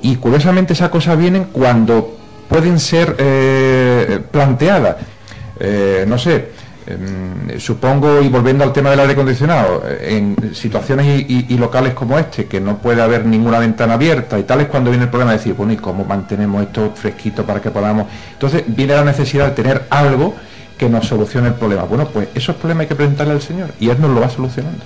Y 0.00 0.14
curiosamente 0.14 0.74
esas 0.74 0.90
cosas 0.90 1.18
vienen 1.18 1.48
cuando 1.50 2.16
pueden 2.48 2.78
ser 2.78 3.16
eh, 3.18 4.20
planteadas. 4.30 4.94
Eh, 5.58 6.04
no 6.06 6.18
sé, 6.18 6.50
supongo, 7.58 8.20
y 8.22 8.28
volviendo 8.28 8.64
al 8.64 8.72
tema 8.72 8.90
del 8.90 9.00
aire 9.00 9.12
acondicionado, 9.12 9.82
en 10.00 10.54
situaciones 10.54 11.24
y, 11.28 11.56
locales 11.58 11.94
como 11.94 12.18
este, 12.18 12.46
que 12.46 12.60
no 12.60 12.78
puede 12.78 13.02
haber 13.02 13.26
ninguna 13.26 13.58
ventana 13.58 13.94
abierta 13.94 14.38
y 14.38 14.44
tal 14.44 14.60
es 14.60 14.68
cuando 14.68 14.90
viene 14.90 15.04
el 15.04 15.10
problema 15.10 15.32
de 15.32 15.38
decir, 15.38 15.54
bueno, 15.54 15.72
¿y 15.72 15.76
cómo 15.76 16.04
mantenemos 16.04 16.62
esto 16.62 16.92
fresquito 16.94 17.44
para 17.44 17.60
que 17.60 17.70
podamos? 17.70 18.06
Entonces 18.32 18.64
viene 18.66 18.94
la 18.94 19.04
necesidad 19.04 19.46
de 19.46 19.52
tener 19.52 19.86
algo 19.90 20.34
que 20.78 20.88
nos 20.88 21.06
solucione 21.06 21.48
el 21.48 21.54
problema. 21.54 21.82
Bueno, 21.82 22.06
pues 22.06 22.28
esos 22.34 22.56
problemas 22.56 22.82
hay 22.82 22.88
que 22.88 22.94
presentarle 22.94 23.32
al 23.32 23.42
Señor 23.42 23.70
y 23.80 23.90
Él 23.90 24.00
nos 24.00 24.10
lo 24.10 24.20
va 24.20 24.30
solucionando. 24.30 24.82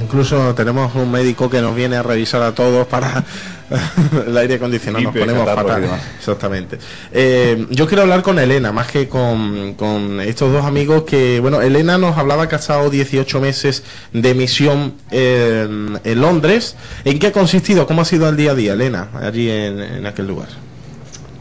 Incluso 0.00 0.54
tenemos 0.54 0.94
un 0.94 1.10
médico 1.10 1.50
que 1.50 1.60
nos 1.60 1.74
viene 1.74 1.96
a 1.96 2.02
revisar 2.02 2.42
a 2.42 2.54
todos 2.54 2.86
para 2.86 3.24
el 4.26 4.36
aire 4.36 4.54
acondicionado, 4.54 5.04
nos 5.04 5.14
ponemos 5.14 5.44
fatal. 5.44 5.84
Exactamente. 6.18 6.78
Eh, 7.12 7.66
yo 7.70 7.86
quiero 7.86 8.02
hablar 8.02 8.22
con 8.22 8.38
Elena, 8.38 8.72
más 8.72 8.88
que 8.88 9.08
con, 9.08 10.20
estos 10.20 10.52
dos 10.52 10.64
amigos 10.64 11.04
que, 11.04 11.40
bueno, 11.40 11.60
Elena 11.60 11.98
nos 11.98 12.16
hablaba 12.16 12.48
que 12.48 12.54
ha 12.54 12.58
estado 12.58 12.90
18 12.90 13.40
meses 13.40 13.84
de 14.12 14.34
misión 14.34 14.94
en, 15.10 16.20
Londres. 16.20 16.76
¿En 17.04 17.18
qué 17.18 17.28
ha 17.28 17.32
consistido? 17.32 17.86
¿Cómo 17.86 18.02
ha 18.02 18.04
sido 18.04 18.28
el 18.28 18.36
día 18.36 18.52
a 18.52 18.54
día, 18.54 18.72
Elena, 18.74 19.08
allí 19.20 19.50
en 19.50 20.06
aquel 20.06 20.26
lugar? 20.26 20.48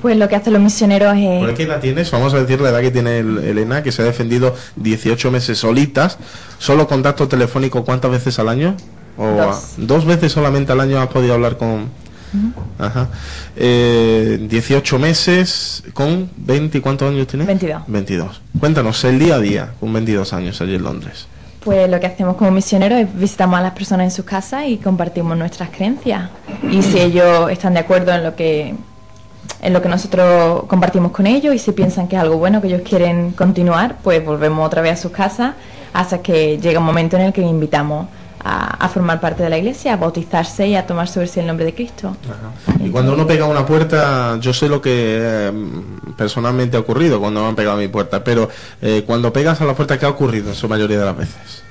Pues 0.02 0.18
lo 0.18 0.28
que 0.28 0.36
hacen 0.36 0.54
los 0.54 0.62
misioneros 0.62 1.16
es... 1.16 1.46
¿Por 1.46 1.54
qué 1.54 1.68
la 1.68 1.80
tienes? 1.80 2.10
Vamos 2.12 2.34
a 2.34 2.40
decir 2.40 2.60
la 2.60 2.70
edad 2.70 2.82
que 2.82 2.92
tiene 2.92 3.20
Elena, 3.20 3.84
que 3.84 3.92
se 3.92 4.02
ha 4.02 4.06
defendido 4.06 4.56
18 4.78 5.32
meses 5.32 5.60
solitas, 5.60 6.18
solo 6.58 6.88
contacto 6.88 7.28
telefónico, 7.28 7.86
¿cuántas 7.86 8.10
veces 8.10 8.40
al 8.40 8.50
año? 8.50 8.76
O 9.18 9.54
dos. 9.78 10.06
veces 10.06 10.32
solamente 10.32 10.72
al 10.72 10.80
año 10.80 11.00
has 11.00 11.10
podido 11.10 11.34
hablar 11.34 11.58
con... 11.58 11.90
Ajá. 12.80 13.10
18 13.56 13.58
eh, 13.58 15.00
meses 15.00 15.84
con 15.94 16.30
20, 16.38 16.82
¿cuántos 16.82 17.10
años 17.10 17.28
tienes? 17.28 17.46
22. 17.46 17.84
22. 17.88 18.42
Cuéntanos 18.60 19.04
el 19.04 19.20
día 19.20 19.36
a 19.36 19.40
día 19.40 19.74
con 19.80 19.92
22 19.92 20.34
años 20.34 20.62
allí 20.62 20.76
en 20.76 20.84
Londres. 20.84 21.28
Pues 21.64 21.88
lo 21.90 22.00
que 22.00 22.08
hacemos 22.08 22.38
como 22.38 22.50
misioneros 22.52 23.00
es 23.00 23.14
visitamos 23.14 23.60
a 23.60 23.62
las 23.62 23.74
personas 23.74 24.06
en 24.06 24.12
sus 24.12 24.26
casas 24.26 24.64
y 24.68 24.78
compartimos 24.78 25.38
nuestras 25.38 25.70
creencias. 25.70 26.30
Y 26.72 26.82
si 26.82 27.00
ellos 27.00 27.52
están 27.52 27.74
de 27.76 27.82
acuerdo 27.82 28.14
en 28.14 28.24
lo 28.24 28.36
que 28.36 28.74
en 29.62 29.74
lo 29.74 29.82
que 29.82 29.90
nosotros 29.90 30.64
compartimos 30.68 31.12
con 31.12 31.28
ellos 31.28 31.54
y 31.54 31.60
si 31.60 31.72
piensan 31.72 32.08
que 32.08 32.16
es 32.16 32.22
algo 32.22 32.38
bueno 32.38 32.62
que 32.62 32.68
ellos 32.68 32.82
quieren 32.88 33.32
continuar, 33.32 33.98
pues 34.04 34.24
volvemos 34.24 34.66
otra 34.66 34.82
vez 34.82 34.94
a 34.94 34.96
sus 34.96 35.12
casas 35.12 35.54
hasta 35.94 36.22
que 36.22 36.58
llega 36.58 36.80
un 36.80 36.86
momento 36.86 37.18
en 37.18 37.24
el 37.24 37.34
que 37.34 37.42
invitamos 37.42 38.08
a, 38.44 38.90
formar 38.90 39.20
parte 39.20 39.44
de 39.44 39.50
la 39.50 39.58
iglesia, 39.58 39.94
a 39.94 39.98
bautizarse 39.98 40.68
y 40.68 40.76
a 40.76 40.86
tomar 40.86 41.08
sobre 41.08 41.28
sí 41.28 41.40
el 41.40 41.48
nombre 41.48 41.66
de 41.66 41.74
Cristo. 41.74 42.16
Y 42.80 42.90
cuando 42.90 43.14
uno 43.14 43.28
pega 43.28 43.46
una 43.46 43.66
puerta, 43.66 44.38
yo 44.40 44.54
sé 44.54 44.68
lo 44.68 44.82
que 44.82 44.92
eh, 44.92 45.52
personalmente 46.18 46.78
ha 46.78 46.80
ocurrido 46.80 47.20
cuando 47.20 47.42
me 47.42 47.50
han 47.50 47.56
pegado 47.56 47.78
a 47.78 47.80
mi 47.80 47.88
puerta, 47.88 48.24
pero 48.24 48.50
eh, 48.82 49.04
cuando 49.06 49.32
pegas 49.32 49.62
a 49.62 49.66
la 49.66 49.76
puerta, 49.76 50.00
¿qué 50.00 50.06
ha 50.06 50.10
ocurrido 50.10 50.50
en 50.50 50.56
su 50.56 50.68
mayoría 50.68 51.00
de 51.00 51.06
las 51.06 51.18
veces? 51.18 51.64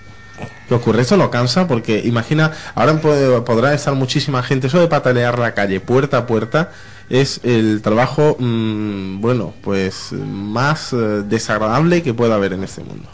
¿Qué 0.69 0.75
ocurre? 0.75 1.03
Eso 1.03 1.17
lo 1.17 1.31
cansa 1.31 1.67
porque 1.67 2.01
imagina, 2.05 2.53
ahora 2.75 2.95
podrá 3.01 3.75
estar 3.75 3.95
muchísima 3.95 4.43
gente, 4.43 4.69
eso 4.69 4.79
de 4.79 4.87
patalear 4.87 5.39
la 5.39 5.53
calle 5.53 5.81
puerta 5.81 6.19
a 6.19 6.27
puerta, 6.27 6.71
es 7.11 7.41
el 7.43 7.83
trabajo, 7.83 8.37
mm, 8.39 9.21
bueno, 9.21 9.53
pues 9.63 10.13
más 10.13 10.93
eh, 10.93 10.97
desagradable 11.27 12.03
que 12.03 12.15
pueda 12.15 12.37
haber 12.37 12.53
en 12.53 12.63
este 12.63 12.83
mundo. 12.85 13.09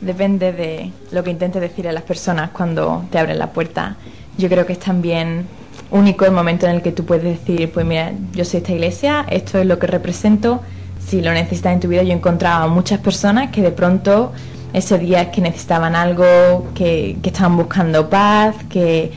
Depende 0.00 0.52
de 0.52 0.90
lo 1.12 1.22
que 1.22 1.30
intentes 1.30 1.62
decir 1.62 1.86
a 1.88 1.92
las 1.92 2.02
personas 2.02 2.50
cuando 2.50 3.04
te 3.10 3.18
abren 3.18 3.38
la 3.38 3.52
puerta. 3.52 3.96
Yo 4.36 4.48
creo 4.48 4.66
que 4.66 4.72
es 4.72 4.80
también 4.80 5.46
único 5.90 6.24
el 6.24 6.32
momento 6.32 6.66
en 6.66 6.76
el 6.76 6.82
que 6.82 6.90
tú 6.90 7.04
puedes 7.04 7.24
decir, 7.24 7.70
pues 7.70 7.86
mira, 7.86 8.12
yo 8.32 8.44
soy 8.44 8.58
esta 8.58 8.72
iglesia, 8.72 9.24
esto 9.28 9.58
es 9.58 9.66
lo 9.66 9.78
que 9.78 9.86
represento, 9.86 10.62
si 10.98 11.20
lo 11.20 11.32
necesitas 11.32 11.72
en 11.72 11.80
tu 11.80 11.88
vida, 11.88 12.02
yo 12.02 12.10
he 12.10 12.16
encontrado 12.16 12.64
a 12.64 12.68
muchas 12.68 12.98
personas 12.98 13.50
que 13.50 13.62
de 13.62 13.70
pronto 13.70 14.32
ese 14.72 14.98
día 14.98 15.22
es 15.22 15.28
que 15.28 15.40
necesitaban 15.40 15.94
algo, 15.94 16.68
que, 16.74 17.16
que 17.22 17.28
estaban 17.28 17.56
buscando 17.56 18.08
paz, 18.08 18.56
que 18.68 19.12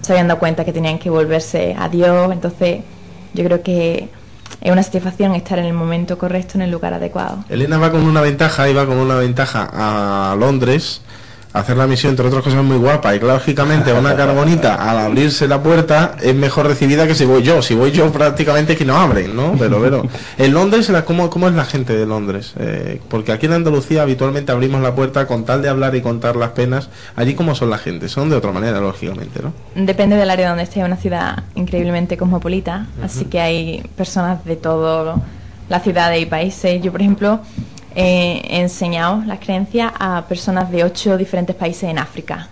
se 0.00 0.12
habían 0.12 0.28
dado 0.28 0.38
cuenta 0.38 0.64
que 0.64 0.72
tenían 0.72 0.98
que 0.98 1.10
volverse 1.10 1.74
a 1.78 1.88
Dios. 1.88 2.32
Entonces, 2.32 2.82
yo 3.34 3.44
creo 3.44 3.62
que 3.62 4.08
es 4.60 4.72
una 4.72 4.82
satisfacción 4.82 5.34
estar 5.34 5.58
en 5.58 5.66
el 5.66 5.74
momento 5.74 6.16
correcto, 6.16 6.52
en 6.54 6.62
el 6.62 6.70
lugar 6.70 6.94
adecuado. 6.94 7.44
Elena 7.48 7.78
va 7.78 7.90
con 7.90 8.02
una 8.02 8.20
ventaja, 8.20 8.68
iba 8.68 8.86
con 8.86 8.96
una 8.96 9.16
ventaja 9.16 9.68
a 9.72 10.34
Londres 10.36 11.02
hacer 11.54 11.76
la 11.76 11.86
misión, 11.86 12.10
entre 12.10 12.26
otras 12.26 12.42
cosas, 12.42 12.62
muy 12.64 12.76
guapa. 12.76 13.14
Y 13.14 13.20
lógicamente, 13.20 13.92
una 13.92 14.16
carbonita, 14.16 14.74
al 14.74 14.98
abrirse 14.98 15.46
la 15.46 15.62
puerta, 15.62 16.16
es 16.20 16.34
mejor 16.34 16.66
recibida 16.66 17.06
que 17.06 17.14
si 17.14 17.24
voy 17.24 17.42
yo. 17.42 17.62
Si 17.62 17.74
voy 17.74 17.92
yo, 17.92 18.10
prácticamente 18.12 18.76
que 18.76 18.84
no 18.84 18.96
abren, 18.96 19.34
¿no? 19.36 19.54
Pero, 19.56 19.80
pero, 19.80 20.02
en 20.36 20.52
Londres, 20.52 20.92
¿cómo, 21.06 21.30
cómo 21.30 21.48
es 21.48 21.54
la 21.54 21.64
gente 21.64 21.96
de 21.96 22.06
Londres? 22.06 22.54
Eh, 22.58 23.00
porque 23.08 23.30
aquí 23.30 23.46
en 23.46 23.52
Andalucía 23.52 24.02
habitualmente 24.02 24.50
abrimos 24.50 24.82
la 24.82 24.96
puerta 24.96 25.26
con 25.28 25.44
tal 25.44 25.62
de 25.62 25.68
hablar 25.68 25.94
y 25.94 26.02
contar 26.02 26.34
las 26.34 26.50
penas. 26.50 26.90
Allí, 27.14 27.34
¿cómo 27.34 27.54
son 27.54 27.70
la 27.70 27.78
gente? 27.78 28.08
Son 28.08 28.28
de 28.28 28.36
otra 28.36 28.50
manera, 28.50 28.80
lógicamente, 28.80 29.40
¿no? 29.40 29.52
Depende 29.76 30.16
del 30.16 30.30
área 30.30 30.48
donde 30.48 30.64
esté, 30.64 30.82
una 30.82 30.96
ciudad 30.96 31.44
increíblemente 31.54 32.16
cosmopolita, 32.16 32.88
así 33.00 33.26
que 33.26 33.40
hay 33.40 33.88
personas 33.96 34.44
de 34.44 34.56
todo 34.56 35.22
la 35.68 35.80
ciudad 35.80 36.12
y 36.14 36.26
países. 36.26 36.82
Yo, 36.82 36.90
por 36.90 37.00
ejemplo, 37.00 37.40
he 37.94 38.60
enseñado 38.60 39.22
las 39.26 39.38
creencias 39.38 39.92
a 39.98 40.24
personas 40.28 40.70
de 40.70 40.84
ocho 40.84 41.16
diferentes 41.16 41.54
países 41.54 41.84
en 41.84 41.98
África. 41.98 42.48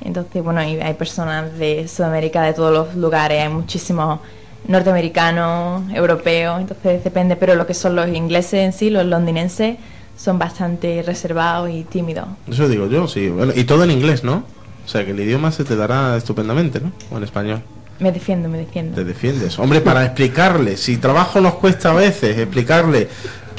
Entonces, 0.00 0.42
bueno, 0.42 0.60
hay, 0.60 0.80
hay 0.80 0.94
personas 0.94 1.58
de 1.58 1.88
Sudamérica, 1.88 2.42
de 2.42 2.52
todos 2.52 2.72
los 2.72 2.94
lugares, 2.94 3.42
hay 3.42 3.48
muchísimos 3.48 4.20
norteamericanos, 4.68 5.90
europeos, 5.92 6.60
entonces 6.60 7.02
depende, 7.02 7.36
pero 7.36 7.54
lo 7.54 7.66
que 7.66 7.74
son 7.74 7.96
los 7.96 8.08
ingleses 8.08 8.60
en 8.60 8.72
sí, 8.72 8.90
los 8.90 9.04
londinenses, 9.04 9.76
son 10.16 10.38
bastante 10.38 11.02
reservados 11.02 11.70
y 11.70 11.82
tímidos. 11.84 12.28
Eso 12.46 12.68
digo 12.68 12.86
yo, 12.86 13.08
sí. 13.08 13.28
Bueno, 13.28 13.52
y 13.56 13.64
todo 13.64 13.84
en 13.84 13.90
inglés, 13.90 14.22
¿no? 14.22 14.44
O 14.84 14.88
sea, 14.88 15.04
que 15.04 15.12
el 15.12 15.20
idioma 15.20 15.50
se 15.50 15.64
te 15.64 15.76
dará 15.76 16.16
estupendamente, 16.16 16.80
¿no? 16.80 16.92
O 17.10 17.16
en 17.16 17.24
español. 17.24 17.62
Me 18.00 18.12
defiendo, 18.12 18.48
me 18.48 18.58
defiendo. 18.58 18.94
Te 18.94 19.04
defiendes. 19.04 19.58
Hombre, 19.58 19.80
para 19.80 20.04
explicarle, 20.04 20.76
si 20.76 20.96
trabajo 20.96 21.40
nos 21.40 21.54
cuesta 21.54 21.90
a 21.90 21.94
veces 21.94 22.38
explicarle 22.38 23.08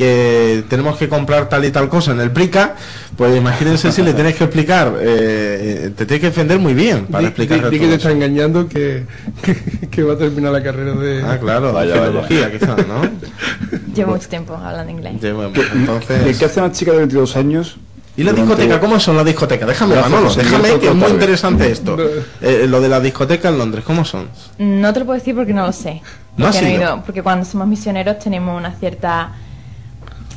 que 0.02 0.64
tenemos 0.68 0.98
que 0.98 1.08
comprar 1.08 1.48
tal 1.48 1.64
y 1.64 1.70
tal 1.70 1.88
cosa 1.88 2.12
en 2.12 2.20
el 2.22 2.32
Prica, 2.32 2.76
pues 3.16 3.38
imagínense 3.38 3.92
si 3.92 4.02
le 4.02 4.14
tienes 4.14 4.34
que 4.36 4.46
explicar, 4.46 4.94
eh, 5.00 5.92
te 5.96 6.08
tienes 6.08 6.22
que 6.22 6.28
defender 6.28 6.58
muy 6.58 6.74
bien 6.74 7.06
para 7.06 7.30
di 7.30 7.34
que 7.46 7.46
todo 7.46 7.70
te 7.70 7.94
está 7.94 8.10
engañando 8.10 8.68
que, 8.68 9.06
que, 9.44 9.88
que 9.92 10.02
va 10.02 10.14
a 10.14 10.18
terminar 10.18 10.54
la 10.54 10.64
carrera 10.64 10.94
de... 10.94 11.22
Ah, 11.24 11.38
claro, 11.40 11.72
Vaya, 11.72 11.94
de 11.94 12.00
filología 12.00 12.52
quizás, 12.52 12.78
¿no? 12.88 13.02
Llevo 13.96 14.14
mucho 14.14 14.28
tiempo 14.28 14.56
hablando 14.56 14.92
inglés. 14.92 15.14
¿Qué, 15.22 15.30
entonces... 15.76 16.38
¿Qué 16.40 16.46
hace 16.46 16.60
una 16.62 16.72
chica 16.72 16.94
de 16.94 16.98
22 16.98 17.36
años? 17.36 17.78
¿Y 18.18 18.24
la 18.24 18.32
durante- 18.32 18.56
discoteca? 18.56 18.80
¿Cómo 18.80 19.00
son 19.00 19.18
las 19.18 19.26
discotecas? 19.26 19.68
Déjame, 19.68 19.94
Gracias, 19.94 20.12
Manolo, 20.12 20.34
déjame 20.36 20.80
que 20.80 20.88
es 20.88 20.96
muy 20.96 21.12
interesante 21.12 21.72
esto. 21.72 21.96
No. 21.96 22.04
Eh, 22.42 22.66
lo 22.68 22.82
de 22.82 22.90
la 22.90 23.00
discoteca 23.00 23.50
en 23.50 23.60
Londres, 23.60 23.84
¿cómo 23.86 24.04
son? 24.04 24.30
No 24.58 24.92
te 24.94 25.00
lo 25.02 25.06
puedo 25.06 25.20
decir 25.20 25.36
porque 25.36 25.54
no 25.54 25.68
lo 25.68 25.72
sé. 25.72 26.02
¿No 26.38 26.48
has 26.48 26.56
Porque, 26.56 26.72
he 26.72 26.76
ido? 26.76 26.82
ido- 26.84 27.04
porque 27.06 27.22
cuando 27.22 27.46
somos 27.46 27.68
misioneros 27.68 28.18
tenemos 28.18 28.58
una 28.58 28.72
cierta 28.74 29.32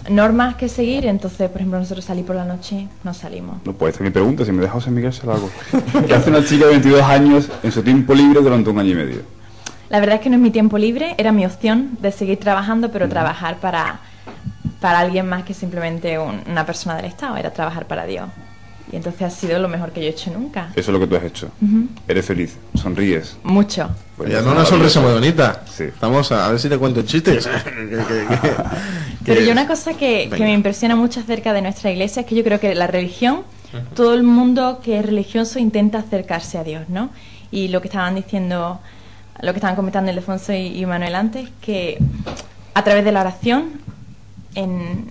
normas 0.08 0.54
que 0.56 0.68
seguir, 0.68 1.06
entonces, 1.06 1.48
por 1.48 1.58
ejemplo, 1.60 1.78
nosotros 1.78 2.04
salir 2.04 2.24
por 2.24 2.36
la 2.36 2.44
noche 2.44 2.88
no 3.04 3.14
salimos. 3.14 3.56
No 3.64 3.72
puede 3.72 3.92
ser 3.92 4.02
mi 4.02 4.10
pregunta, 4.10 4.44
si 4.44 4.52
me 4.52 4.60
deja 4.62 4.74
José 4.74 4.90
Miguel 4.90 5.12
se 5.12 5.26
la 5.26 5.34
hago. 5.34 5.48
¿Qué 6.06 6.14
hace 6.14 6.30
una 6.30 6.44
chica 6.44 6.66
de 6.66 6.72
22 6.72 7.02
años 7.02 7.48
en 7.62 7.72
su 7.72 7.82
tiempo 7.82 8.14
libre 8.14 8.40
durante 8.40 8.70
un 8.70 8.78
año 8.78 8.90
y 8.90 8.94
medio? 8.94 9.22
La 9.88 10.00
verdad 10.00 10.16
es 10.16 10.20
que 10.22 10.30
no 10.30 10.36
es 10.36 10.42
mi 10.42 10.50
tiempo 10.50 10.78
libre, 10.78 11.14
era 11.18 11.30
mi 11.32 11.44
opción 11.46 11.96
de 12.00 12.10
seguir 12.12 12.38
trabajando, 12.40 12.90
pero 12.90 13.08
trabajar 13.08 13.56
para, 13.58 14.00
para 14.80 14.98
alguien 15.00 15.28
más 15.28 15.44
que 15.44 15.54
simplemente 15.54 16.18
un- 16.18 16.40
una 16.50 16.64
persona 16.66 16.96
del 16.96 17.04
Estado, 17.06 17.36
era 17.36 17.50
trabajar 17.50 17.86
para 17.86 18.04
Dios. 18.06 18.28
Y 18.92 18.96
entonces 18.96 19.22
ha 19.22 19.30
sido 19.30 19.58
lo 19.58 19.68
mejor 19.68 19.92
que 19.92 20.00
yo 20.00 20.06
he 20.06 20.10
hecho 20.10 20.30
nunca. 20.30 20.70
Eso 20.76 20.80
es 20.80 20.88
lo 20.88 21.00
que 21.00 21.06
tú 21.06 21.16
has 21.16 21.24
hecho. 21.24 21.48
Ujú. 21.60 21.88
Eres 22.06 22.26
feliz, 22.26 22.56
sonríes. 22.74 23.36
Mucho. 23.42 23.90
Pues 24.16 24.30
Ya 24.30 24.42
no 24.42 24.52
una 24.52 24.64
sonrisa 24.64 25.00
muy 25.00 25.12
bonita. 25.12 25.62
Sí. 25.66 25.86
Vamos 26.00 26.30
a, 26.30 26.46
a 26.46 26.50
ver 26.50 26.60
si 26.60 26.68
te 26.68 26.78
cuento 26.78 27.02
chistes. 27.02 27.48
Pero 29.24 29.40
yo 29.40 29.52
una 29.52 29.66
cosa 29.66 29.94
que, 29.94 30.28
que 30.28 30.44
me 30.44 30.52
impresiona 30.52 30.96
mucho 30.96 31.20
acerca 31.20 31.52
de 31.52 31.62
nuestra 31.62 31.90
iglesia 31.90 32.20
es 32.20 32.26
que 32.26 32.34
yo 32.34 32.44
creo 32.44 32.60
que 32.60 32.74
la 32.74 32.86
religión, 32.86 33.42
todo 33.94 34.14
el 34.14 34.22
mundo 34.22 34.80
que 34.84 34.98
es 34.98 35.06
religioso 35.06 35.58
intenta 35.58 35.98
acercarse 35.98 36.58
a 36.58 36.64
Dios, 36.64 36.88
¿no? 36.88 37.10
Y 37.50 37.68
lo 37.68 37.80
que 37.80 37.88
estaban 37.88 38.14
diciendo, 38.14 38.80
lo 39.40 39.52
que 39.52 39.58
estaban 39.58 39.76
comentando 39.76 40.10
Ildefonso 40.10 40.52
y, 40.52 40.78
y 40.78 40.86
Manuel 40.86 41.14
antes, 41.14 41.48
que 41.60 41.98
a 42.74 42.84
través 42.84 43.04
de 43.04 43.12
la 43.12 43.22
oración, 43.22 43.80
en, 44.54 45.08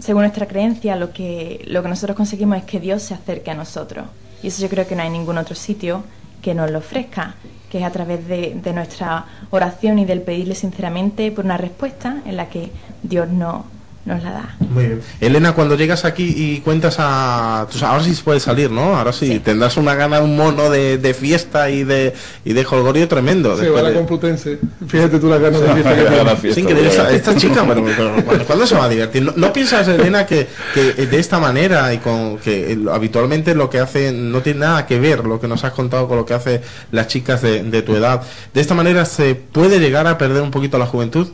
según 0.00 0.22
nuestra 0.22 0.46
creencia, 0.46 0.96
lo 0.96 1.12
que, 1.12 1.64
lo 1.66 1.82
que 1.82 1.88
nosotros 1.88 2.16
conseguimos 2.16 2.58
es 2.58 2.64
que 2.64 2.80
Dios 2.80 3.02
se 3.02 3.14
acerque 3.14 3.50
a 3.50 3.54
nosotros. 3.54 4.06
Y 4.42 4.48
eso 4.48 4.62
yo 4.62 4.68
creo 4.68 4.86
que 4.86 4.94
no 4.94 5.02
hay 5.02 5.10
ningún 5.10 5.38
otro 5.38 5.54
sitio 5.54 6.04
que 6.42 6.54
nos 6.54 6.70
lo 6.70 6.78
ofrezca, 6.78 7.34
que 7.70 7.78
es 7.78 7.84
a 7.84 7.90
través 7.90 8.26
de, 8.28 8.54
de 8.54 8.72
nuestra 8.72 9.26
oración 9.50 9.98
y 9.98 10.04
del 10.04 10.22
pedirle 10.22 10.54
sinceramente 10.54 11.30
por 11.32 11.44
una 11.44 11.56
respuesta 11.56 12.22
en 12.24 12.36
la 12.36 12.48
que 12.48 12.70
Dios 13.02 13.28
no, 13.28 13.66
nos 14.08 14.22
la 14.24 14.30
da. 14.32 14.56
Muy 14.70 14.84
bien. 14.86 15.00
Elena, 15.20 15.52
cuando 15.52 15.76
llegas 15.76 16.04
aquí 16.04 16.24
y 16.36 16.60
cuentas 16.60 16.96
a... 16.98 17.66
sabes, 17.70 17.82
ahora 17.82 18.02
sí 18.04 18.14
se 18.14 18.22
puede 18.24 18.40
salir, 18.40 18.70
¿no? 18.70 18.96
Ahora 18.96 19.12
sí, 19.12 19.26
Sí. 19.28 19.38
tendrás 19.40 19.76
una 19.76 19.94
gana, 19.94 20.20
un 20.20 20.36
mono 20.36 20.70
de, 20.70 20.98
de 20.98 21.14
fiesta 21.14 21.70
y 21.70 21.84
de, 21.84 22.14
y 22.44 22.52
de 22.54 22.64
jolgorio 22.64 23.06
tremendo. 23.06 23.56
Se 23.56 23.68
va 23.70 23.80
a 23.80 23.82
la 23.82 23.88
de- 23.90 23.94
Complutense. 23.96 24.58
Fíjate 24.86 25.18
tú 25.20 25.28
las 25.28 25.40
ganas 25.40 25.60
de 25.60 25.68
fiesta 25.68 25.94
que 25.94 26.48
increíble, 26.60 26.82
ya 26.84 26.88
esta, 26.88 27.10
esta 27.12 27.36
chica, 27.36 27.62
bueno, 27.62 27.82
¿cuándo, 28.24 28.44
cuándo 28.44 28.66
se 28.66 28.74
va 28.74 28.84
a 28.84 28.88
divertir? 28.88 29.22
¿No, 29.22 29.32
no 29.36 29.52
piensas, 29.52 29.86
Elena, 29.88 30.24
que, 30.26 30.46
que 30.74 31.06
de 31.06 31.18
esta 31.18 31.38
manera 31.38 31.92
y 31.92 31.98
con 31.98 32.38
que 32.38 32.78
habitualmente 32.90 33.54
lo 33.54 33.68
que 33.70 33.78
hace 33.80 34.12
no 34.12 34.40
tiene 34.40 34.60
nada 34.60 34.86
que 34.86 34.98
ver 34.98 35.24
lo 35.24 35.38
que 35.40 35.48
nos 35.48 35.64
has 35.64 35.72
contado 35.72 36.08
con 36.08 36.16
lo 36.16 36.24
que 36.26 36.34
hace 36.34 36.62
las 36.92 37.08
chicas 37.08 37.42
de, 37.42 37.62
de 37.62 37.82
tu 37.82 37.94
edad? 37.94 38.22
¿De 38.54 38.60
esta 38.60 38.74
manera 38.74 39.04
se 39.04 39.34
puede 39.34 39.78
llegar 39.80 40.06
a 40.06 40.16
perder 40.18 40.42
un 40.42 40.50
poquito 40.50 40.78
la 40.78 40.86
juventud? 40.86 41.28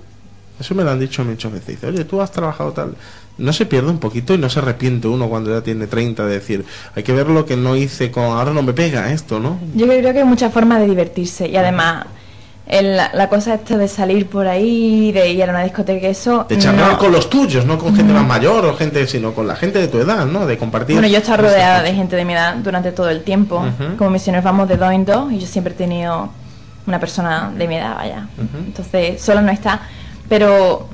Eso 0.59 0.75
me 0.75 0.85
lo 0.85 0.90
han 0.90 1.01
dicho 1.01 1.25
muchas 1.25 1.53
veces. 1.53 1.67
Dice, 1.69 1.87
oye, 1.88 2.05
tú 2.05 2.21
has 2.21 2.31
trabajado 2.31 2.73
tal. 2.73 2.95
No 3.38 3.53
se 3.53 3.67
pierde 3.67 3.90
un 3.90 3.99
poquito 3.99 4.35
y 4.35 4.38
no 4.38 4.49
se 4.49 4.61
arrepiente 4.61 5.09
uno 5.09 5.29
cuando 5.29 5.51
ya 5.53 5.62
tiene 5.62 5.87
30 5.88 6.25
de 6.27 6.35
decir, 6.35 6.64
hay 6.95 7.03
que 7.03 7.12
ver 7.12 7.29
lo 7.29 7.45
que 7.45 7.57
no 7.57 7.75
hice 7.75 8.11
con, 8.12 8.25
ahora 8.25 8.53
no 8.53 8.62
me 8.62 8.73
pega 8.73 9.11
esto, 9.12 9.40
¿no? 9.40 9.59
Yo 9.75 9.87
creo 9.87 10.12
que 10.12 10.19
hay 10.21 10.25
muchas 10.25 10.53
formas 10.53 10.79
de 10.79 10.87
divertirse 10.87 11.49
y 11.49 11.57
además 11.57 12.07
el- 12.69 12.97
la 12.97 13.29
cosa 13.29 13.55
esta 13.55 13.77
de 13.77 13.88
salir 13.88 14.27
por 14.29 14.47
ahí, 14.47 15.11
de 15.11 15.29
ir 15.33 15.43
a 15.43 15.51
una 15.51 15.64
discoteca, 15.64 16.07
eso... 16.07 16.47
De 16.49 16.57
charlar 16.57 16.93
no. 16.93 16.99
con 16.99 17.11
los 17.11 17.29
tuyos, 17.29 17.67
no 17.67 17.77
con 17.77 17.95
gente 17.97 18.12
más 18.12 18.25
mayor 18.25 18.64
o 18.67 18.77
gente, 18.77 19.07
sino 19.09 19.33
con 19.35 19.49
la 19.49 19.57
gente 19.57 19.81
de 19.81 19.88
tu 19.88 19.99
edad, 19.99 20.25
¿no? 20.27 20.47
De 20.47 20.57
compartir. 20.57 20.95
Bueno, 20.95 21.09
yo 21.09 21.17
he 21.17 21.19
estado 21.19 21.43
rodeada 21.43 21.83
de 21.83 21.93
gente 21.93 22.14
de 22.14 22.25
mi 22.25 22.33
edad 22.35 22.55
durante 22.57 22.93
todo 22.93 23.11
el 23.11 23.25
tiempo. 23.25 23.57
Ujú. 23.59 23.97
Como 23.99 24.11
misioneros 24.11 24.45
vamos 24.45 24.69
de 24.69 24.77
dos 24.77 24.93
en 24.93 25.05
dos 25.05 25.33
y 25.33 25.40
yo 25.40 25.47
siempre 25.49 25.75
he 25.75 25.77
tenido 25.77 26.31
una 26.87 27.01
persona 27.01 27.53
de 27.57 27.67
mi 27.67 27.75
edad, 27.77 27.97
vaya. 27.97 28.29
Entonces, 28.67 29.21
solo 29.21 29.43
no 29.43 29.51
está. 29.51 29.83
Pero 30.28 30.88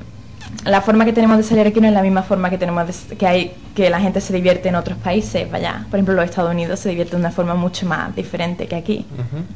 la 0.65 0.81
forma 0.81 1.05
que 1.05 1.13
tenemos 1.13 1.37
de 1.37 1.43
salir 1.43 1.65
aquí 1.65 1.79
no 1.79 1.87
es 1.87 1.93
la 1.93 2.01
misma 2.01 2.23
forma 2.23 2.49
que 2.49 2.57
tenemos 2.57 2.85
de- 3.09 3.15
que 3.15 3.25
hay 3.27 3.51
que 3.75 3.89
la 3.89 3.99
gente 4.01 4.19
se 4.21 4.33
divierte 4.33 4.67
en 4.69 4.75
otros 4.75 4.97
países, 4.97 5.49
vaya. 5.49 5.85
Por 5.89 5.97
ejemplo, 5.97 6.13
los 6.13 6.25
Estados 6.25 6.51
Unidos 6.51 6.79
se 6.79 6.89
divierten 6.89 7.19
de 7.19 7.25
una 7.27 7.31
forma 7.31 7.55
mucho 7.55 7.85
más 7.85 8.13
diferente 8.15 8.67
que 8.67 8.75
aquí. 8.75 9.05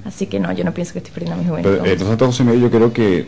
Así 0.05 0.27
que 0.27 0.39
no, 0.39 0.51
yo 0.53 0.63
no 0.63 0.73
pienso 0.73 0.93
que 0.93 0.99
estoy 0.99 1.13
perdiendo 1.13 1.41
mi 1.43 1.47
juventud. 1.49 1.69
Pero, 1.81 1.85
eh, 1.85 1.91
entonces, 1.93 2.17
José 2.27 2.43
Miguel, 2.43 2.61
yo 2.61 2.71
creo 2.71 2.93
que 2.93 3.27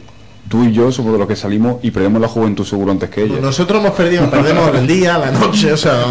tú 0.50 0.64
y 0.64 0.72
yo 0.72 0.90
somos 0.94 1.12
de 1.12 1.20
los 1.20 1.28
que 1.28 1.36
salimos 1.36 1.84
y 1.84 1.92
perdemos 1.92 2.22
la 2.22 2.30
juventud 2.30 2.66
seguro 2.66 2.94
antes 2.94 3.10
que 3.10 3.24
ella. 3.24 3.36
Nosotros 3.42 3.82
hemos 3.84 3.94
perdido, 3.98 4.30
perdemos 4.30 4.74
el 4.76 4.88
día, 4.88 5.18
la 5.18 5.30
noche, 5.30 5.74
o 5.74 5.78
sea, 5.78 6.06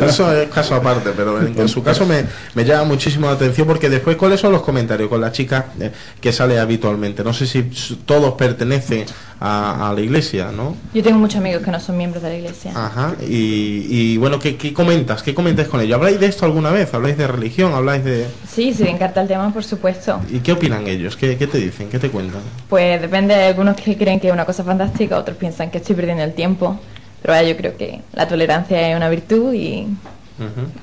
no, 0.00 0.06
eso 0.06 0.32
es 0.34 0.48
caso 0.48 0.74
aparte, 0.74 1.10
pero 1.14 1.38
en, 1.46 1.60
en 1.60 1.68
su 1.68 1.82
caso 1.82 2.06
me, 2.06 2.24
me 2.54 2.64
llama 2.64 2.84
muchísimo 2.84 3.26
la 3.26 3.32
atención 3.34 3.66
porque 3.66 3.90
después, 3.90 4.16
¿cuáles 4.16 4.40
son 4.40 4.50
los 4.52 4.62
comentarios 4.62 5.10
con 5.10 5.20
la 5.20 5.30
chica 5.30 5.66
eh, 5.78 5.92
que 6.22 6.32
sale 6.32 6.58
habitualmente? 6.58 7.22
No 7.22 7.34
sé 7.34 7.46
si 7.46 7.64
todos 8.06 8.32
pertenecen 8.32 9.04
a, 9.44 9.90
a 9.90 9.92
la 9.92 10.00
iglesia, 10.00 10.52
¿no? 10.54 10.76
Yo 10.94 11.02
tengo 11.02 11.18
muchos 11.18 11.38
amigos 11.38 11.62
que 11.64 11.70
no 11.72 11.80
son 11.80 11.96
miembros 11.96 12.22
de 12.22 12.28
la 12.28 12.36
iglesia. 12.36 12.70
Ajá, 12.74 13.16
y, 13.20 13.86
y 13.88 14.16
bueno, 14.16 14.38
¿qué, 14.38 14.56
¿qué 14.56 14.72
comentas? 14.72 15.22
¿Qué 15.22 15.34
comentáis 15.34 15.66
con 15.66 15.80
ellos? 15.80 15.96
¿Habláis 15.96 16.20
de 16.20 16.26
esto 16.26 16.44
alguna 16.44 16.70
vez? 16.70 16.94
¿Habláis 16.94 17.18
de 17.18 17.26
religión? 17.26 17.74
¿Habláis 17.74 18.04
de...? 18.04 18.28
Sí, 18.48 18.72
si 18.72 18.84
te 18.84 18.90
encanta 18.90 19.20
el 19.20 19.26
tema, 19.26 19.52
por 19.52 19.64
supuesto. 19.64 20.20
¿Y 20.30 20.38
qué 20.38 20.52
opinan 20.52 20.86
ellos? 20.86 21.16
¿Qué, 21.16 21.36
qué 21.36 21.48
te 21.48 21.58
dicen? 21.58 21.88
¿Qué 21.88 21.98
te 21.98 22.08
cuentan? 22.08 22.40
Pues 22.68 23.00
depende 23.00 23.34
de 23.34 23.46
algunos 23.46 23.76
que 23.76 23.96
creen 23.96 24.20
que 24.20 24.28
es 24.28 24.32
una 24.32 24.44
cosa 24.44 24.62
fantástica, 24.62 25.18
otros 25.18 25.36
piensan 25.36 25.70
que 25.72 25.78
estoy 25.78 25.96
perdiendo 25.96 26.22
el 26.22 26.34
tiempo. 26.34 26.78
Pero 27.20 27.40
yo 27.48 27.56
creo 27.56 27.76
que 27.76 28.00
la 28.12 28.28
tolerancia 28.28 28.90
es 28.90 28.96
una 28.96 29.08
virtud 29.08 29.52
y 29.54 29.86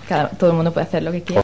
cada, 0.07 0.29
todo 0.29 0.49
el 0.51 0.55
mundo 0.55 0.71
puede 0.73 0.87
hacer 0.87 1.03
lo 1.03 1.11
que 1.11 1.21
quiera. 1.21 1.43